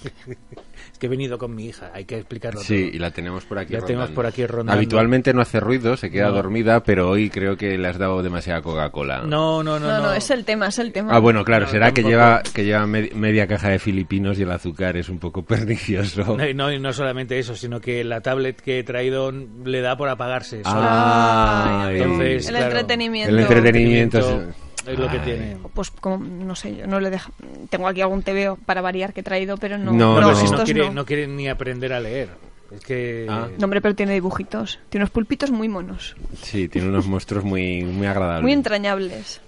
[0.93, 2.95] Es que he venido con mi hija, hay que explicarlo Sí, todo.
[2.95, 4.15] y la tenemos por aquí La tenemos rondando.
[4.15, 4.73] por aquí rondando.
[4.73, 6.33] Habitualmente no hace ruido, se queda No.
[6.33, 9.21] dormida, pero hoy creo que le has dado demasiada Coca-Cola.
[9.21, 10.01] No, no, no, No, no.
[10.07, 11.13] no, es el tema, es el tema.
[11.15, 12.09] Ah, bueno, claro, No, será que tampoco.
[12.09, 16.35] lleva, que lleva med- media caja de filipinos y el azúcar es un poco pernicioso.
[16.35, 19.81] No, y no, y no solamente eso, sino que la tablet que he traído le
[19.81, 20.61] da por apagarse.
[20.65, 23.33] Ah, entonces, el claro, entretenimiento.
[23.35, 24.43] el entretenimiento
[24.87, 25.57] es lo que tiene.
[25.73, 27.31] Pues como, no sé, yo no le dejo.
[27.69, 29.91] Tengo aquí algún TVO para variar que he traído, pero no.
[29.91, 30.51] No, No, no.
[30.51, 30.93] no quiere, no.
[30.93, 32.29] no quiere ni aprender a leer.
[32.71, 33.27] Es que...
[33.29, 33.49] Ah.
[33.57, 34.79] No, hombre, pero tiene dibujitos.
[34.89, 36.15] Tiene unos pulpitos muy monos.
[36.41, 38.43] Sí, tiene unos monstruos muy, muy agradables.
[38.43, 39.41] Muy entrañables.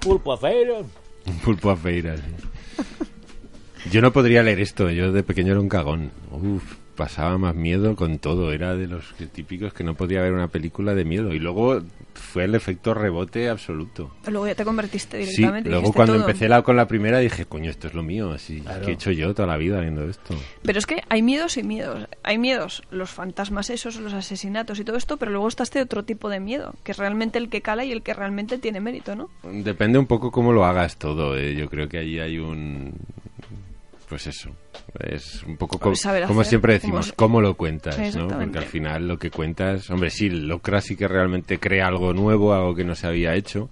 [0.00, 0.84] Pulpo acero.
[1.26, 2.22] Un pulpo a feira, sí.
[3.90, 6.10] Yo no podría leer esto, yo de pequeño era un cagón.
[6.32, 6.62] Uf,
[6.96, 10.94] pasaba más miedo con todo, era de los típicos que no podía ver una película
[10.94, 11.32] de miedo.
[11.32, 11.80] Y luego
[12.14, 14.10] fue el efecto rebote absoluto.
[14.26, 15.68] Luego ya te convertiste Sí, directamente.
[15.70, 16.22] luego dijiste cuando todo.
[16.26, 18.84] empecé la, con la primera dije, coño, esto es lo mío, así Claro.
[18.84, 20.34] que he hecho yo toda la vida viendo esto.
[20.62, 22.08] Pero es que hay miedos y miedos.
[22.22, 26.04] Hay miedos, los fantasmas esos, los asesinatos y todo esto, pero luego está este otro
[26.04, 29.14] tipo de miedo, que es realmente el que cala y el que realmente tiene mérito,
[29.14, 29.28] ¿no?
[29.44, 31.54] Depende un poco cómo lo hagas todo, eh.
[31.54, 32.94] yo creo que ahí hay un...
[34.08, 34.50] Pues eso,
[35.00, 38.28] es un poco co- Pues como siempre decimos, cómo lo cuentas, ¿no?
[38.44, 42.54] Porque al final lo que cuentas, hombre, sí, Locra sí que realmente crea algo nuevo,
[42.54, 43.68] algo que no se había hecho,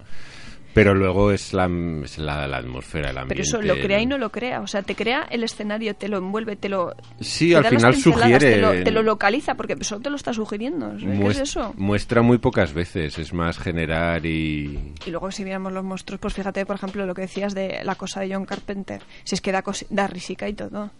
[0.75, 1.67] pero luego es la,
[2.03, 3.33] es la, la atmósfera, el ambiente.
[3.33, 4.61] Pero eso lo crea y no lo crea.
[4.61, 6.93] O sea, te crea el escenario, te lo envuelve, te lo.
[7.19, 10.33] Sí, te al final sugiere- Te lo, te lo localiza, porque solo te lo está
[10.33, 10.95] sugiriendo.
[10.99, 11.73] ¿Qué muest- es eso?
[11.77, 14.93] Muestra muy pocas veces, es más generar y...
[15.05, 17.95] Y luego, si viéramos los monstruos, pues fíjate, por ejemplo, lo que decías de la
[17.95, 19.01] cosa de John Carpenter.
[19.23, 20.91] Si es que da, da risica y todo.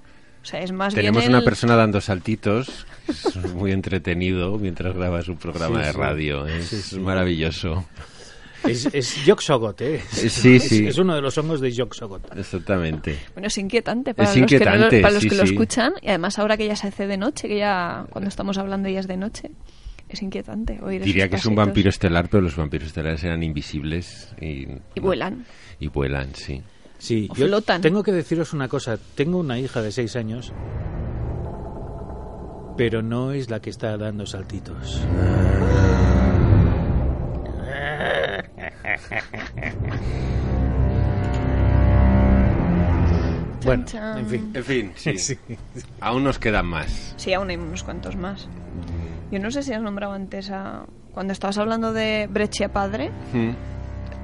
[0.41, 1.31] O sea, es más Tenemos bien.
[1.31, 5.97] una el- persona dando saltitos, es muy entretenido mientras graba su programa Sí, de sí.
[5.97, 6.99] radio, es Sí, sí.
[6.99, 7.85] maravilloso.
[8.67, 10.01] Es, es Yoxogot, ¿eh?
[10.11, 10.87] Sí, Es- sí.
[10.87, 12.35] Es, uno de los hongos de Yoxogot.
[12.37, 13.17] Exactamente.
[13.33, 15.93] Bueno, es inquietante para Es los que, inquietante, lo, para los sí, que lo escuchan.
[16.01, 18.99] Y además, ahora que ya se hace de noche, que ya cuando estamos hablando ya
[18.99, 19.51] es de noche,
[20.09, 23.41] es inquietante oír Diría esos que es un vampiro estelar, pero los vampiros estelares eran
[23.43, 25.45] invisibles y, Y vuelan.
[25.79, 26.61] Y vuelan, sí.
[26.97, 27.81] Sí, O yo flotan.
[27.81, 28.97] tengo que deciros una cosa.
[29.15, 30.53] Tengo una hija de seis años,
[32.77, 35.01] pero no es la que está dando saltitos.
[43.63, 43.83] Bueno,
[44.17, 44.51] en fin.
[44.53, 45.17] En fin, sí.
[45.17, 45.37] Sí.
[45.99, 47.13] Aún nos quedan más.
[47.17, 48.47] Sí, aún hay unos cuantos más.
[49.31, 50.85] Yo no sé si has nombrado antes a...
[51.13, 53.51] Cuando estabas hablando de Breccia Padre, Mm.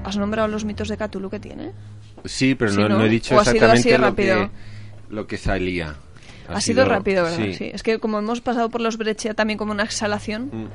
[0.04, 1.72] ¿has nombrado los mitos de Cthulhu que tiene?
[2.26, 3.00] Sí, pero Sí, no, ¿no?
[3.00, 4.50] no he dicho ¿O ha sido exactamente lo, rápido?
[5.10, 5.96] que, lo que salía.
[6.48, 7.38] Ha, sido, rápido, ¿verdad?
[7.38, 7.54] Sí.
[7.54, 7.72] Sí.
[7.74, 10.66] Es que como hemos pasado por los Breccia también como una exhalación, Mm.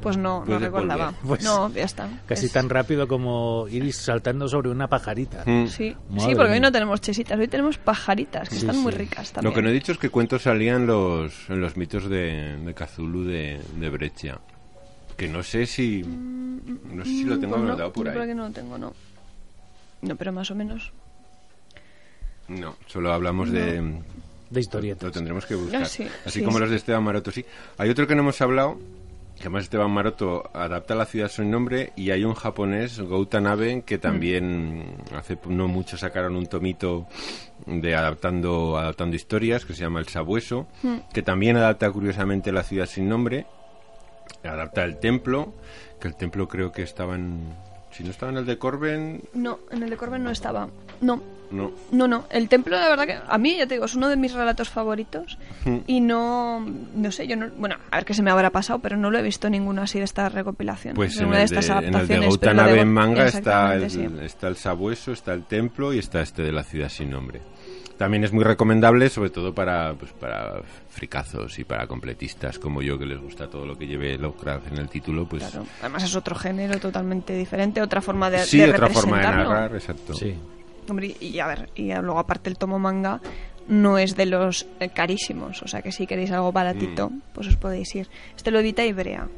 [0.00, 1.12] Pues no, no Puedes recordaba.
[1.22, 2.08] Pues no, ya está.
[2.26, 5.42] Casi Es- tan rápido como ir saltando sobre una pajarita.
[5.46, 5.66] Mm.
[5.66, 8.92] Sí, Madre sí, porque hoy no tenemos chesitas, hoy tenemos pajaritas, que Sí, están muy
[8.92, 8.98] sí.
[8.98, 9.50] ricas también.
[9.50, 12.74] Lo que no he dicho es que cuentos salían los, en los mitos de, de
[12.74, 14.38] Cthulhu de, de Breccia.
[15.16, 16.02] Que no sé si.
[16.02, 18.28] No sé si lo tengo Pues no, anotado por yo creo ahí.
[18.30, 18.92] que no lo tengo, no.
[20.02, 20.92] No, pero más o menos.
[22.48, 24.00] No, solo hablamos de.
[24.50, 25.04] De historietas.
[25.04, 25.82] Lo tendremos que buscar.
[25.82, 26.62] Ah, sí, Así sí, como sí.
[26.62, 27.44] los de Esteban Maroto, sí.
[27.78, 28.80] Hay otro que no hemos hablado,
[29.40, 34.96] además Esteban Maroto adapta la ciudad su nombre, y hay un japonés, Goutanabe, que también
[35.16, 37.06] hace no mucho sacaron un tomito
[37.66, 40.66] de adaptando, adaptando historias, que se llama El Sabueso,
[41.12, 43.46] que también adapta curiosamente la ciudad sin nombre,
[44.44, 45.54] adapta el templo,
[46.00, 47.54] que el templo creo que estaba en...
[47.90, 50.68] Si no estaba en el de Corben, No, en el de Corben no estaba.
[51.00, 51.20] No,
[51.50, 51.72] no.
[51.92, 52.24] no, no.
[52.30, 54.68] El templo, la verdad que a mí, ya te digo, es uno de mis relatos
[54.68, 55.38] favoritos.
[55.86, 56.60] Y no,
[56.94, 57.48] no sé, yo no.
[57.58, 59.98] Bueno, a ver qué se me habrá pasado, pero no lo he visto ninguno así
[59.98, 60.94] de esta recopilación.
[60.94, 62.20] Pues en una el de estas en el de adaptaciones.
[62.24, 64.06] de Goutanabe Go- en manga está el, sí.
[64.22, 67.40] está el sabueso, está el templo y está este de la ciudad sin nombre.
[67.98, 72.98] También es muy recomendable, sobre todo para, pues, para fricazos y para completistas como yo,
[72.98, 75.28] que les gusta todo lo que lleve Lovecraft en el título.
[75.28, 75.66] Pues Claro.
[75.80, 79.74] Además es otro género totalmente diferente, otra forma de, sí, de otra forma de narrar,
[79.74, 80.14] exacto.
[80.14, 80.34] Sí.
[80.90, 83.20] Hombre, y a ver, y luego aparte el tomo manga
[83.68, 87.20] no es de los eh, carísimos, o sea que si queréis algo baratito, Mm.
[87.34, 88.08] pues os podéis ir.
[88.36, 89.28] Este lo edita Ibrea.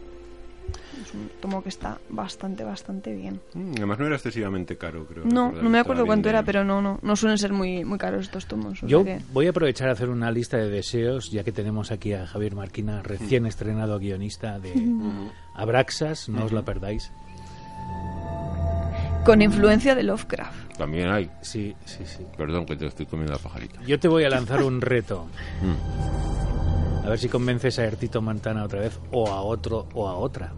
[1.03, 3.41] Es un tomo que está bastante, bastante bien.
[3.55, 5.25] Mm, además no era excesivamente caro, creo.
[5.25, 7.99] No, recordar, no me acuerdo cuánto era, pero no, no, no suelen ser muy, muy
[7.99, 8.81] caros estos tomos.
[8.83, 12.13] Yo que- voy a aprovechar a hacer una lista de deseos, ya que tenemos aquí
[12.15, 14.73] a Javier Marquina, recién estrenado guionista de
[15.55, 17.13] Abraxas, no os la perdáis.
[19.25, 20.77] Con influencia de Lovecraft.
[20.77, 21.31] También hay.
[21.43, 22.27] Sí, sí, sí.
[22.37, 23.81] Perdón que te estoy comiendo la pajarita.
[23.87, 25.29] Yo te voy a lanzar un reto.
[25.63, 27.07] Mm.
[27.07, 30.53] A ver si convences a Ertito Montana otra vez, o a otro, o a otra.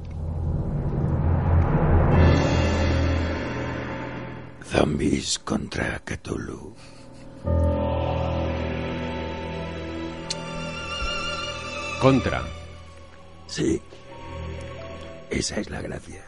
[4.64, 6.74] Zombies contra Cthulhu.
[12.00, 12.42] Contra.
[13.46, 13.80] Sí.
[15.30, 16.24] Esa es la gracia.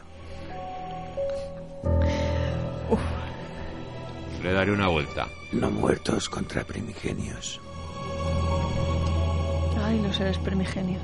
[4.43, 5.28] Le daré una vuelta.
[5.53, 7.61] No muertos contra primigenios.
[9.84, 11.03] Ay, los seres primigenios.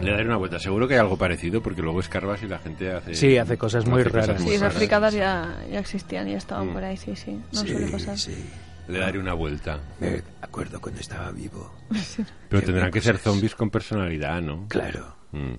[0.00, 0.58] Le daré una vuelta.
[0.58, 3.14] Seguro que hay algo parecido porque luego escarbas y la gente hace...
[3.14, 4.40] Sí, hace cosas muy hace cosas raras.
[4.42, 4.78] Sí, muy esas raras.
[4.78, 6.72] fricadas ya, ya existían, ya estaban Mm.
[6.74, 7.40] por ahí, sí, sí.
[7.52, 8.16] No suele pasar.
[8.88, 9.80] Le daré una vuelta.
[9.98, 11.72] Me acuerdo cuando estaba vivo.
[12.48, 14.66] Pero tendrán que ser zombies con personalidad, ¿no?
[14.68, 15.16] Claro.
[15.32, 15.54] Mm.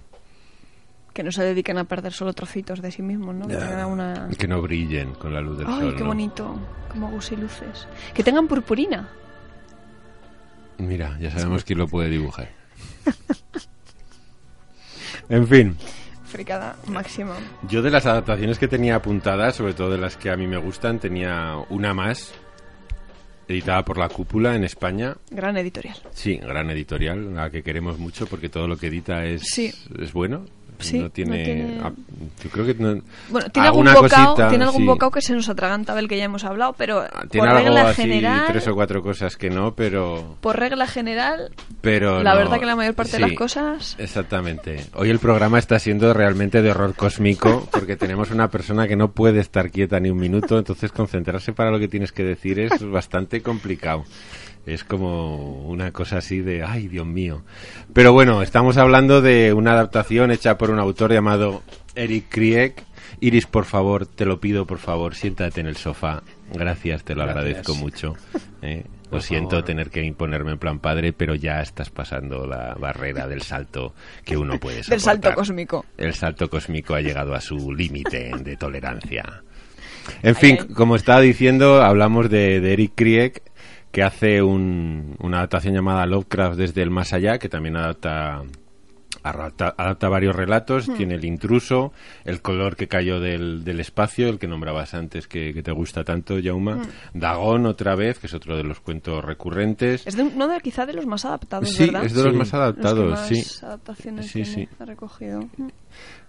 [1.18, 3.48] Que no se dediquen a perder solo trocitos de sí mismos, ¿no?
[3.48, 4.28] Que tengan una...
[4.32, 5.96] Y Que no brillen con la luz del Ay, sol.
[5.96, 6.08] qué ¿no?
[6.10, 6.56] bonito.
[6.92, 7.88] Como gusiluces.
[8.14, 9.10] Que tengan purpurina.
[10.78, 12.50] Mira, ya sabemos quién lo puede dibujar.
[15.30, 15.76] en fin,
[16.26, 17.36] Fricada máxima.
[17.68, 20.58] yo de las adaptaciones que tenía apuntadas, sobre todo de las que a mí me
[20.58, 22.32] gustan, tenía una más,
[23.48, 25.16] editada por La Cúpula en España.
[25.32, 25.98] Gran editorial.
[26.12, 29.74] Sí, gran editorial, la que queremos mucho porque todo lo que edita es, Sí.
[30.00, 30.46] es bueno.
[30.80, 31.78] Sí, no tiene, no tiene-
[32.44, 34.02] Yo creo que no- Bueno, tiene algún, bocado,
[34.34, 34.88] cosita, tiene algún sí.
[34.88, 37.60] bocado que se nos atraganta del que ya hemos hablado, pero Ah, por Tiene algo
[37.64, 40.38] regla así, general, tres o cuatro cosas que no, pero...
[40.42, 41.52] por regla general,
[41.82, 44.86] pero la no, verdad que la mayor parte de las cosas Exactamente.
[44.94, 49.12] Hoy el programa está siendo realmente de horror cósmico porque tenemos una persona que no
[49.12, 52.84] puede estar quieta ni un minuto, entonces concentrarse para lo que tienes que decir es
[52.92, 54.04] bastante complicado.
[54.68, 57.44] Es como una cosa así de, ay, Dios mío.
[57.94, 61.64] Pero bueno, estamos hablando de una adaptación hecha por un autor llamado
[61.96, 62.76] Eric Krieg.
[63.22, 66.22] Iris, por favor, te lo pido, por favor, siéntate en el sofá.
[66.54, 67.38] Gracias, te lo Gracias.
[67.38, 68.16] agradezco mucho.
[68.62, 68.84] ¿eh?
[69.10, 69.64] Lo siento favor.
[69.64, 73.94] tener que imponerme en plan padre, pero ya estás pasando la barrera del salto
[74.26, 74.90] que uno puede soportar.
[74.92, 75.86] del salto cósmico.
[75.98, 79.24] El salto cósmico ha llegado a su límite de tolerancia.
[80.24, 80.74] En fin, ay.
[80.74, 83.42] como estaba diciendo, hablamos de, de Eric Krieg,
[83.98, 88.44] que hace un- una adaptación llamada Lovecraft desde el más allá, que también adapta,
[89.24, 90.88] adapta, adapta varios relatos.
[90.96, 91.94] Tiene el intruso,
[92.24, 96.04] el color que cayó del, del espacio, el que nombrabas antes que, que te gusta
[96.04, 96.84] tanto, Jauma.
[97.16, 100.06] Dagón, otra vez, que es otro de los cuentos recurrentes.
[100.06, 102.06] Es de uno de quizá de los más adaptados, Sí, ¿verdad?
[102.06, 102.38] es de los Sí.
[102.38, 103.66] más adaptados, los que más sí.
[103.66, 104.70] adaptaciones Sí, tiene, sí.
[104.80, 105.40] ha recogido.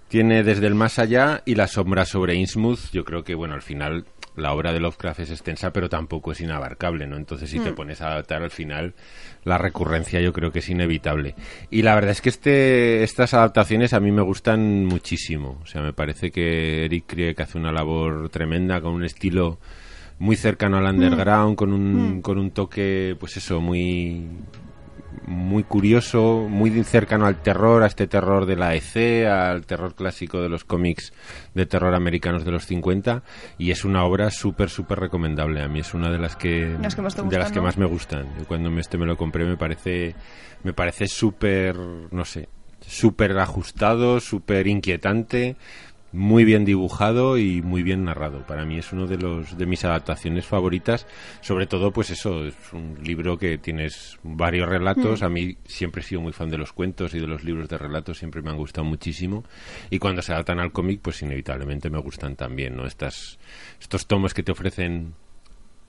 [0.08, 2.90] Tiene desde el más allá y la sombra sobre Innsmouth.
[2.92, 4.06] Yo creo que, bueno, al final
[4.39, 7.16] la obra de Lovecraft es extensa, pero tampoco es inabarcable, ¿no?
[7.16, 8.95] Entonces, si te pones a adaptar al final,
[9.45, 11.34] la recurrencia yo creo que es inevitable.
[11.70, 15.59] Y la verdad es que este, estas adaptaciones a mí me gustan muchísimo.
[15.62, 19.59] O sea, me parece que Eric Krieg hace una labor tremenda con un estilo
[20.18, 24.26] muy cercano al underground, con un, con un toque, pues eso, muy
[25.28, 30.40] muy curioso, muy cercano al terror, a este terror de la EC, al terror clásico
[30.40, 31.12] de los cómics
[31.54, 33.22] de terror americanos de los 50
[33.58, 35.62] y es una obra súper súper recomendable.
[35.62, 37.64] A mí es una de las que Las de las que ¿no?
[37.64, 38.26] más me gustan.
[38.38, 40.14] Yo cuando me, este me lo compré me parece
[40.64, 42.48] me parece súper, no sé,
[42.80, 45.56] súper ajustado, súper inquietante,
[46.12, 48.46] muy bien dibujado y muy bien narrado.
[48.46, 51.06] Para mí es uno de los de mis adaptaciones favoritas,
[51.40, 55.22] sobre todo pues eso, es un libro que tienes varios relatos.
[55.22, 57.78] A mí siempre he sido muy fan de los cuentos y de los libros de
[57.78, 59.44] relatos, siempre me han gustado muchísimo
[59.90, 62.86] y cuando se adaptan al cómic pues inevitablemente me gustan también, ¿no?
[62.86, 63.38] Estas
[63.80, 65.14] estos tomos que te ofrecen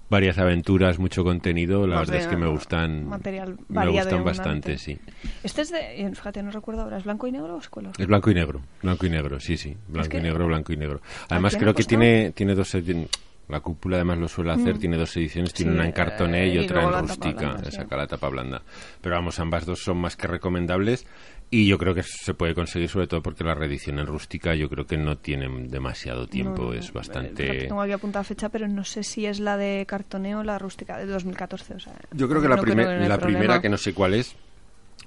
[0.09, 4.77] varias aventuras, mucho contenido, la Más verdad es que me gustan material me gustan bastante,
[4.77, 4.97] sí.
[5.43, 7.93] Este es de, eh, fíjate, no recuerdo ahora, ¿es blanco y negro o es color?
[7.97, 10.77] Es blanco y negro, blanco y negro, sí, sí, blanco que- y negro, blanco y
[10.77, 11.01] negro.
[11.29, 12.75] Además creo que tiene tiene dos
[13.47, 15.75] la cúpula además lo suele hacer, tiene dos ediciones, tiene Mm.
[15.75, 18.61] Una en cartoné eh, y y otra en rústica, saca la tapa blanda.
[19.01, 21.05] Pero vamos, ambas dos son más que recomendables
[21.51, 24.69] y yo creo que se puede conseguir sobre todo porque la reedición en rústica yo
[24.69, 28.67] creo que no tiene demasiado tiempo, No, no, es bastante tengo aquí apuntada fecha, pero
[28.67, 31.73] no sé si es la de cartoneo o la rústica de 2014.
[31.75, 34.35] O sea, Yo creo que la, primer- creo que primera, que no sé cuál es,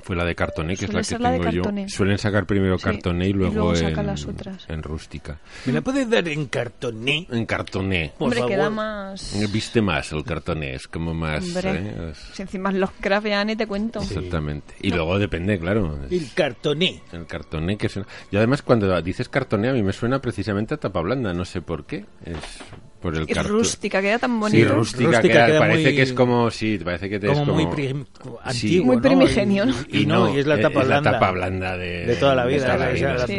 [0.03, 1.63] fue la de cartoné, que Suele es la que tengo yo.
[1.63, 1.89] cartoné.
[1.89, 4.65] Suelen sacar primero Sí, cartoné y y luego, sacan en, las otras.
[4.69, 5.39] en rústica.
[5.67, 7.27] ¿Me la puedes dar en cartoné?
[7.31, 8.13] En cartoné.
[8.19, 8.51] Por Hombre, favor.
[8.53, 9.37] queda más...
[9.53, 11.45] Viste más el cartoné, es como más...
[11.45, 12.11] Hombre, ¿eh?
[12.13, 14.01] Es- si encima los craft ya ni te cuento.
[14.01, 14.75] Exactamente.
[14.81, 15.99] Y luego depende, claro.
[16.11, 17.03] El cartoné.
[17.13, 18.09] El cartoné que suena...
[18.31, 21.63] Y además cuando dices cartoné a mí me suena precisamente a tapa blanda, no sé
[21.63, 22.05] por qué.
[22.25, 22.37] Es...
[23.03, 23.53] por el cartón.
[23.53, 24.75] rústica, queda tan Sí, bonito.
[24.75, 27.47] rústica, Rústica queda- queda parece muy- que es como, sí, parece que te como es
[27.49, 28.31] como muy prim- Sí.
[28.43, 29.03] antiguo, Muy ¿no?
[29.03, 29.75] primigenio, ¿no?
[29.89, 31.11] Y, y no, y es la eh, tapa es la blanda.
[31.13, 33.35] tapa blanda de, de toda la vida, toda la la sí,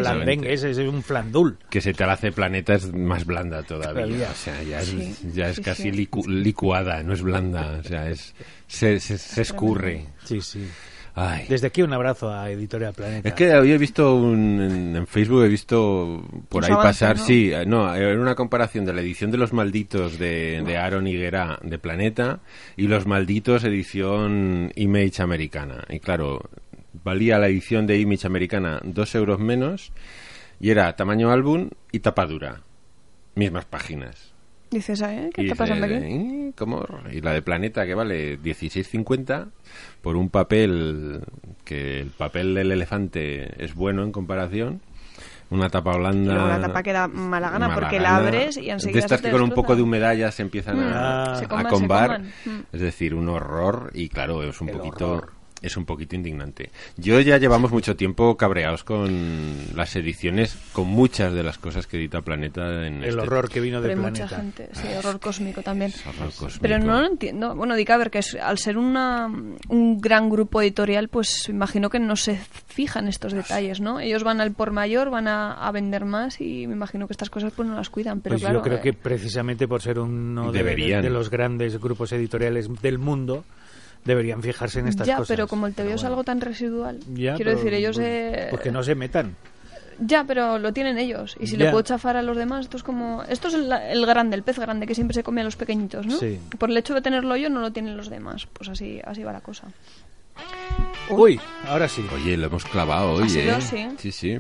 [0.48, 1.58] ese es un flandul.
[1.70, 4.04] que se te la hace planeta es más blanda todavía.
[4.06, 4.30] Todavía.
[4.32, 5.92] O sea, ya es, Sí, ya es sí, casi sí.
[5.92, 7.80] licu- licuada, no es blanda.
[7.80, 8.36] O sea, es
[8.68, 10.06] se, se, se escurre.
[10.26, 10.68] Sí, sí.
[11.16, 11.46] Ay.
[11.48, 13.30] Desde aquí un abrazo a Editorial Planeta.
[13.30, 17.24] Es que había visto un, en, en Facebook, he visto por ahí pasar, ¿no?
[17.24, 21.06] sí, eh, no, era una comparación de la edición de Los Malditos de, de Aaron
[21.06, 22.40] Higuera de Planeta
[22.76, 25.84] y Los Malditos edición Image americana.
[25.90, 26.50] Y claro,
[27.04, 29.92] valía la edición de Image americana dos euros menos
[30.60, 32.62] y era tamaño álbum y tapadura.
[33.36, 34.33] Mismas páginas.
[34.74, 35.30] Dices, ¿eh?
[35.34, 36.14] ¿Qué Y está pasando dices, aquí?
[36.14, 36.52] "¿Eh?
[36.58, 36.86] ¿Cómo?
[37.12, 39.48] Y la de Planeta que vale 16.50
[40.02, 41.22] por un papel
[41.64, 44.82] que el papel del elefante es bueno en comparación.
[45.50, 46.58] Una tapa blanda.
[46.58, 48.10] la tapa queda mala gana mala porque gana.
[48.10, 50.32] la abres y enseguida De estas se te que con un poco de humedad ya
[50.32, 52.08] se empiezan a, Mm, se a se combar.
[52.08, 52.32] coman.
[52.46, 52.60] Mm.
[52.72, 55.33] Es decir, un horror y claro, es un El poquito horror.
[55.64, 56.70] Es un poquito indignante.
[56.98, 61.98] Yo ya llevamos mucho tiempo cabreados con las ediciones, con muchas de las cosas que
[61.98, 64.62] edita Planeta en el este horror que vino Pero del hay mucha planeta.
[64.64, 65.92] gente, sí, horror cósmico también.
[66.08, 66.60] horror cósmico.
[66.62, 67.56] Pero no lo entiendo.
[67.56, 69.28] Bueno, di que a ver, que es- al ser una,
[69.70, 74.00] un gran grupo editorial, pues imagino que no se fijan estos detalles, ¿no?
[74.00, 77.30] Ellos van al por mayor, van a, a vender más y me imagino que estas
[77.30, 78.20] cosas pues no las cuidan.
[78.22, 81.80] Pero Pues claro, yo creo eh, que precisamente por ser uno de, de los grandes
[81.80, 83.46] grupos editoriales del mundo,
[84.06, 85.28] deberían fijarse en estas ya, cosas.
[85.30, 87.96] pero como el TVO es algo tan residual, Ya, quiero pero, decir, ellos...
[87.98, 89.36] pues, eh, pues que no se metan.
[90.00, 91.38] Ya, pero lo tienen ellos.
[91.40, 91.66] Y si Ya.
[91.66, 93.24] le puedo chafar a los demás, esto es como...
[93.30, 96.06] Esto es el, el grande, el pez grande que siempre se come a los pequeñitos,
[96.08, 96.18] ¿no?
[96.18, 96.40] Sí.
[96.58, 98.48] Por el hecho de tenerlo yo, no lo tienen los demás.
[98.52, 99.68] Pues así, así va la cosa.
[101.10, 102.04] Uy, ahora sí.
[102.16, 103.62] Oye, lo hemos clavado hoy, Ha sido, ¿eh?
[103.62, 103.88] sí.
[104.00, 104.40] Sí, sí.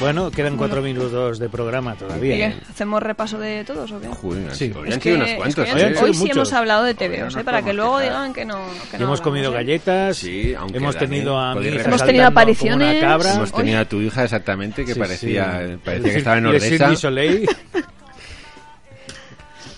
[0.00, 2.36] Bueno, quedan cuatro minutos de programa ¿Y todavía.
[2.36, 2.56] qué?
[2.70, 4.06] ¿Hacemos repaso de todos o qué?
[4.06, 4.72] Joder, Sí.
[4.76, 5.94] hoy han sido cuantos, que Hoy ¿eh?
[6.00, 6.36] hoy sí muchos.
[6.36, 7.42] hemos hablado de TVOs, ¿eh?
[7.44, 8.12] para que luego quejar.
[8.12, 8.60] digan que no,
[8.92, 9.54] que no Hemos comido ¿eh?
[9.54, 11.82] galletas, Sí, aunque hemos tenido a mi hija.
[11.82, 12.90] Hemos tenido saltando como apariciones.
[13.02, 13.34] una cabra.
[13.34, 15.76] Hemos tenido a tu hija exactamente que Sí, parecía, sí.
[15.84, 16.90] parecía que estaba en Ordesa.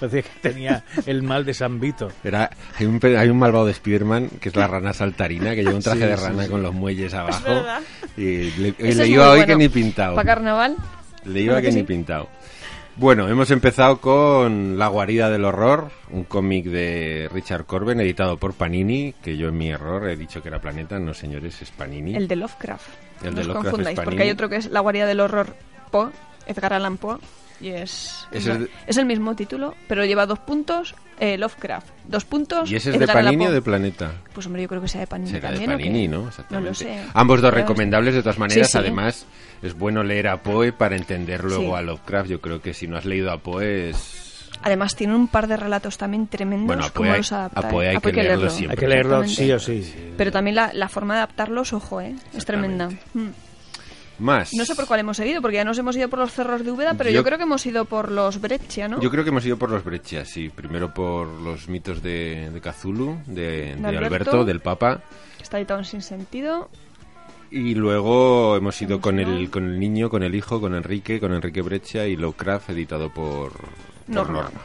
[0.01, 2.11] Parecía que tenía el mal de San Vito.
[2.25, 5.75] Era, hay, un, hay un malvado de Spiderman que es la rana saltarina que lleva
[5.77, 6.49] un traje Sí, de rana sí.
[6.51, 7.63] con los muelles abajo.
[8.17, 9.47] y le, y le iba hoy bueno.
[9.47, 10.15] que ni pintado.
[10.15, 10.77] ¿Para carnaval?
[11.25, 12.29] Le iba ¿Verdad que, que ni pintado.
[12.97, 18.53] Bueno, hemos empezado con La guarida del horror, un cómic de Richard Corben editado por
[18.55, 22.15] Panini, que yo en mi error he dicho que era Planeta, no señores, es Panini.
[22.15, 22.89] El de Lovecraft.
[23.23, 24.23] El no de os Lovecraft confundáis, es porque Panini.
[24.25, 25.55] hay otro que es La guardia del horror
[25.91, 26.09] Poe,
[26.47, 27.17] Edgar Allan Poe,
[27.61, 32.25] y es, es de- es el mismo título, pero lleva dos puntos eh, Lovecraft, dos
[32.25, 34.13] puntos ¿Y ese es de Edgar Panini o de Planeta?
[34.33, 36.11] Pues hombre, yo creo que sea de Panini Será también.
[36.11, 36.31] ¿no?
[36.61, 36.99] Lo sé.
[37.13, 38.67] Ambos dos recomendables de todas maneras.
[38.69, 38.79] Sí, sí.
[38.79, 39.27] Además,
[39.63, 41.79] es bueno leer a Poe para entender luego Sí.
[41.79, 42.31] a Lovecraft.
[42.31, 44.49] Yo creo que si no has leído a Poe es...
[44.63, 46.67] Además, tiene un par de relatos también tremendos.
[46.67, 48.01] Bueno, a Poe como hay- los adapta, a Poe hay ¿eh?
[48.01, 48.73] que leerlo siempre.
[48.75, 49.65] Hay que leerlo Exactamente.
[49.67, 50.13] sí o sí.
[50.17, 52.15] Pero también la, la forma de adaptarlos, ojo, ¿eh?
[52.35, 52.89] Es tremenda.
[53.13, 53.29] Mm.
[54.21, 54.53] Más.
[54.55, 56.71] No sé por cuál hemos seguido, porque ya nos hemos ido por los cerros de
[56.71, 59.01] Úbeda, pero Yo- yo, creo que hemos ido por los Breccia, ¿no?
[59.01, 60.49] Yo creo que hemos ido por los brechas, sí.
[60.51, 64.07] Primero por los mitos de, de Cthulhu, de, de Alberto.
[64.07, 65.01] Alberto, del Papa.
[65.41, 66.69] Está editado en Sin Sentido.
[67.51, 71.33] Y luego hemos ido con el, con el niño, con el hijo, con Enrique, con
[71.33, 73.69] Enrique Brecha y Lovecraft, editado por, por
[74.07, 74.43] Norma.
[74.43, 74.61] Norma.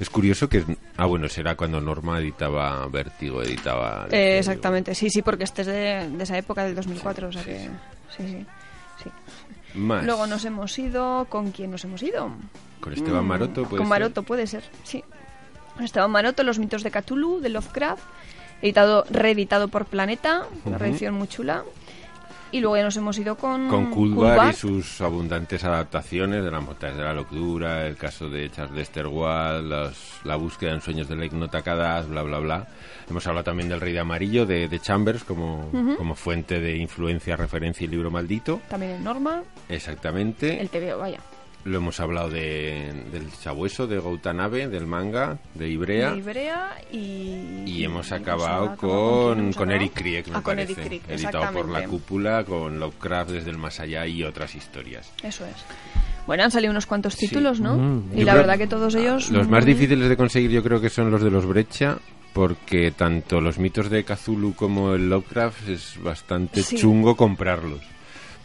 [0.00, 0.64] Es curioso que...
[0.96, 4.08] Ah, bueno, será cuando Norma editaba Vértigo, editaba...
[4.10, 7.44] Eh, exactamente, sí, sí, porque este es de, de esa época, del 2004, o sea
[7.44, 7.68] que...
[8.16, 8.46] Sí, sí.
[9.02, 9.10] Sí.
[9.74, 10.04] Más.
[10.04, 11.26] Luego nos hemos ido...
[11.28, 12.30] ¿Con quién nos hemos ido?
[12.80, 13.86] Con Esteban Mm, Maroto, puede Con ser?
[13.88, 15.04] Maroto puede ser, sí.
[15.74, 18.02] Con Esteban Maroto, Los mitos de Cthulhu, de Lovecraft,
[18.62, 21.62] editado, reeditado por Planeta, una reedición muy chula.
[22.52, 23.68] Y luego ya nos hemos ido con...
[23.68, 28.50] Con Kulvar y sus abundantes adaptaciones de las montañas de la locura, el caso de
[28.50, 32.66] Charles Lester Wall, los- la búsqueda en sueños del Ignota Cadas, bla, bla, bla.
[33.08, 37.36] Hemos hablado también del Rey de Amarillo, de, de Chambers, como, como fuente de influencia,
[37.36, 38.60] referencia y libro maldito.
[38.68, 40.60] También en Norma, Exactamente.
[40.60, 41.20] el TVO, vaya.
[41.64, 46.12] Lo hemos hablado de, del Sabueso, de Gautanabe, del manga, de Ibrea.
[46.12, 47.64] De Ibrea y...
[47.66, 49.72] Y hemos hemos acabado acabado- con, con acabado?
[49.72, 50.72] Eric Krieg, me Ah, con parece.
[50.72, 51.84] Eric Krieg, editado por La.
[51.86, 55.12] Cúpula, con Lovecraft desde el más allá y otras historias.
[55.22, 55.54] Eso es.
[56.26, 57.76] Bueno, han salido unos cuantos títulos, ¿no?
[57.76, 59.30] Mm, y Yo la creo- verdad que todos ellos...
[59.30, 61.98] Los más difíciles de conseguir yo creo que son los de los Brecha,
[62.32, 66.76] porque tanto los mitos de Cthulhu como el Lovecraft es bastante Sí.
[66.76, 67.80] chungo comprarlos.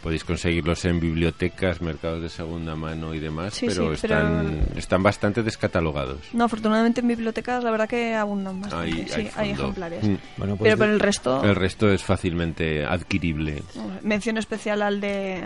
[0.06, 4.40] Podéis conseguirlos en bibliotecas, mercados de segunda mano y demás, Sí, pero, sí, pero-
[4.76, 6.20] están, bastante descatalogados.
[6.32, 8.86] No, afortunadamente en bibliotecas la verdad que abundan bastante.
[8.86, 10.04] Hay- sí, hay ejemplares.
[10.04, 10.14] Mm.
[10.36, 13.64] Bueno, pues pero de- por el resto, El resto es fácilmente adquirible.
[14.02, 15.42] mención especial al de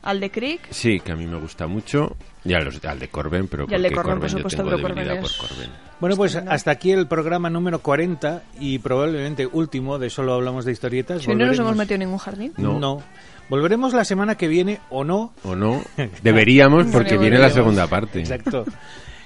[0.00, 0.62] al de Crick.
[0.70, 2.16] Sí, que a mí me gusta mucho.
[2.46, 4.70] Y a los- al de Corben, pero Y al de Corben, por yo supuesto, tengo
[4.76, 5.70] pero Corben es- por Corben.
[6.00, 10.72] Bueno, pues hasta aquí el programa número 40 y probablemente último de Solo Hablamos de
[10.72, 11.20] Historietas.
[11.24, 12.54] Si no nos hemos metido en ningún jardín.
[12.56, 13.02] No.
[13.48, 15.32] Volveremos la semana que viene o no.
[15.44, 15.82] ¿O no?
[16.22, 17.20] Deberíamos, porque Deberíamos.
[17.20, 18.20] viene la segunda parte.
[18.20, 18.64] Exacto.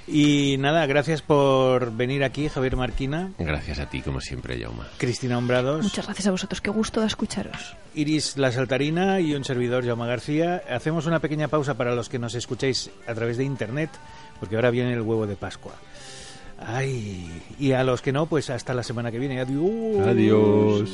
[0.06, 4.88] Y nada, gracias por venir aquí, Javier Marquina, Gracias a ti, como siempre, Jauma.
[4.98, 6.60] Cristina Hombrados, Muchas gracias a vosotros.
[6.60, 7.76] Qué gusto de escucharos.
[7.94, 10.62] Iris La Saltarina y un servidor, Jaume García.
[10.68, 13.90] Hacemos una pequeña pausa para los que nos escuchéis a través de internet,
[14.40, 15.72] porque ahora viene el huevo de Pascua.
[16.64, 19.40] Ay, y a los que no, pues hasta la semana que viene.
[19.40, 20.06] Adiós.
[20.06, 20.90] Adiós.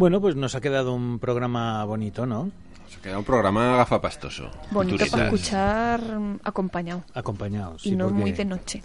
[0.00, 2.50] Bueno, pues nos ha quedado un programa bonito, ¿no?
[2.88, 4.50] Se queda un programa gafapastoso.
[4.70, 7.04] Bonito para escuchar mm, acompañado.
[7.12, 7.84] Acompañados.
[7.84, 8.82] y sí, no porque- muy de noche.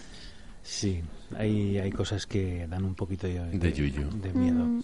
[0.62, 1.00] Sí,
[1.38, 4.10] hay, hay cosas que dan un poquito de, De yuyu.
[4.20, 4.62] de miedo.
[4.62, 4.82] Mm.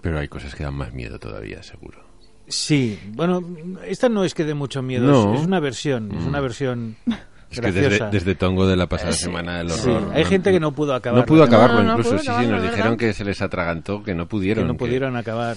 [0.00, 2.02] Pero hay cosas que dan más miedo todavía, seguro.
[2.48, 3.42] Sí, bueno,
[3.84, 5.34] esta no es que dé mucho miedo, No.
[5.34, 6.96] es, es una versión, es una versión
[7.50, 9.24] Es que desde, desde Tongo de la pasada Sí.
[9.24, 10.12] semana del Sí, horror.
[10.14, 11.20] hay gente que no pudo acabar.
[11.20, 12.10] No pudo acabarlo, No, no, no incluso.
[12.10, 14.66] pudo sí, sí, acabarlo, nos dijeron que se les atragantó, que no que pudieron.
[14.66, 15.56] no que- pudieron acabar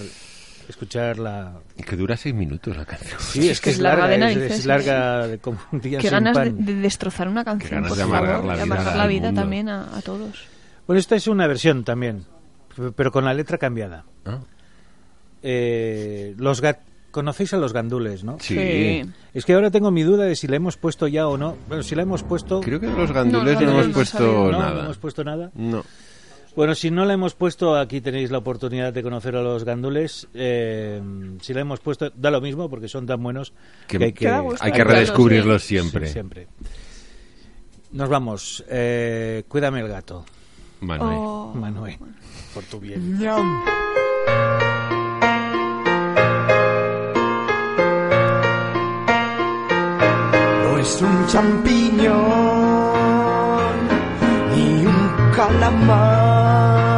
[0.68, 3.18] escuchar la Que dura seis minutos la canción.
[3.20, 4.68] Sí, es que es, es larga larga, de es- narices, es, sí.
[4.68, 6.64] larga de como un día Qué sin ganas de, pan.
[6.64, 9.26] de destrozar una canción, ganas por de amargar favor, la de vida amargar la vida
[9.26, 9.40] mundo.
[9.40, 10.44] también a, a todos.
[10.86, 12.24] Bueno, esta es una versión también,
[12.94, 14.04] pero con la letra cambiada.
[14.24, 14.38] Ah,
[15.42, 16.78] Eh, los ga-
[17.10, 18.36] conocéis a los gandules, ¿no?
[18.40, 18.54] Sí.
[18.56, 19.02] Sí.
[19.34, 21.56] Es que ahora tengo mi duda de si la hemos puesto ya o no.
[21.68, 24.74] Bueno, si la hemos puesto, Creo que los gandules No, no, no, hemos puesto nada.
[24.74, 25.50] ¿No hemos puesto nada.
[25.54, 25.84] No.
[26.56, 30.26] Bueno, si no la hemos puesto, aquí tenéis la oportunidad de conocer a los gandules.
[30.34, 31.00] Eh,
[31.40, 33.52] si la hemos puesto, da lo mismo porque son tan buenos
[33.86, 34.28] Que- que, hay que.
[34.60, 36.08] Hay que redescubrirlos Sí, siempre.
[36.08, 36.48] siempre.
[37.92, 38.64] Nos vamos.
[38.68, 40.24] Eh, cuídame el gato,
[40.80, 41.16] Manuel.
[41.20, 41.52] Oh.
[41.54, 41.96] Manuel,
[42.52, 43.18] por tu bien.
[50.80, 52.16] Es un champiñón
[54.54, 56.89] ni un calamar.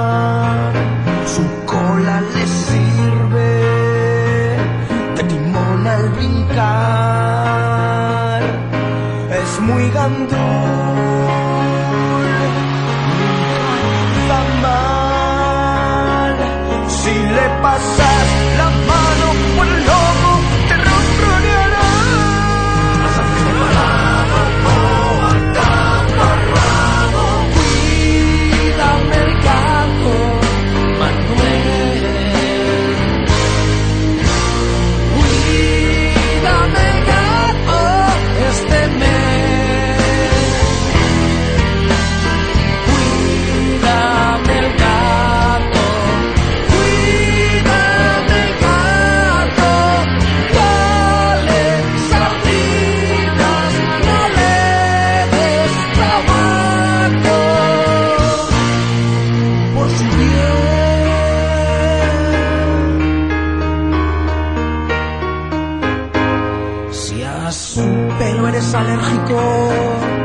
[68.53, 69.40] Eres alérgico,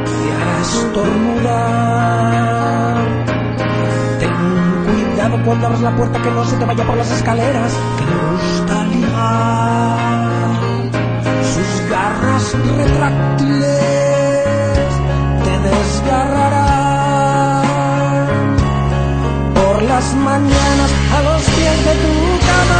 [0.05, 2.17] te hará estornudar.
[4.19, 4.33] Ten
[4.85, 8.15] cuidado cuando abras la puerta que no se te vaya por las escaleras, que le
[8.31, 10.27] gusta ligar.
[11.53, 13.71] Sus garras retráctiles
[15.45, 16.57] te desgarrarán.
[19.55, 22.13] Por las mañanas a los pies de tu
[22.47, 22.79] cama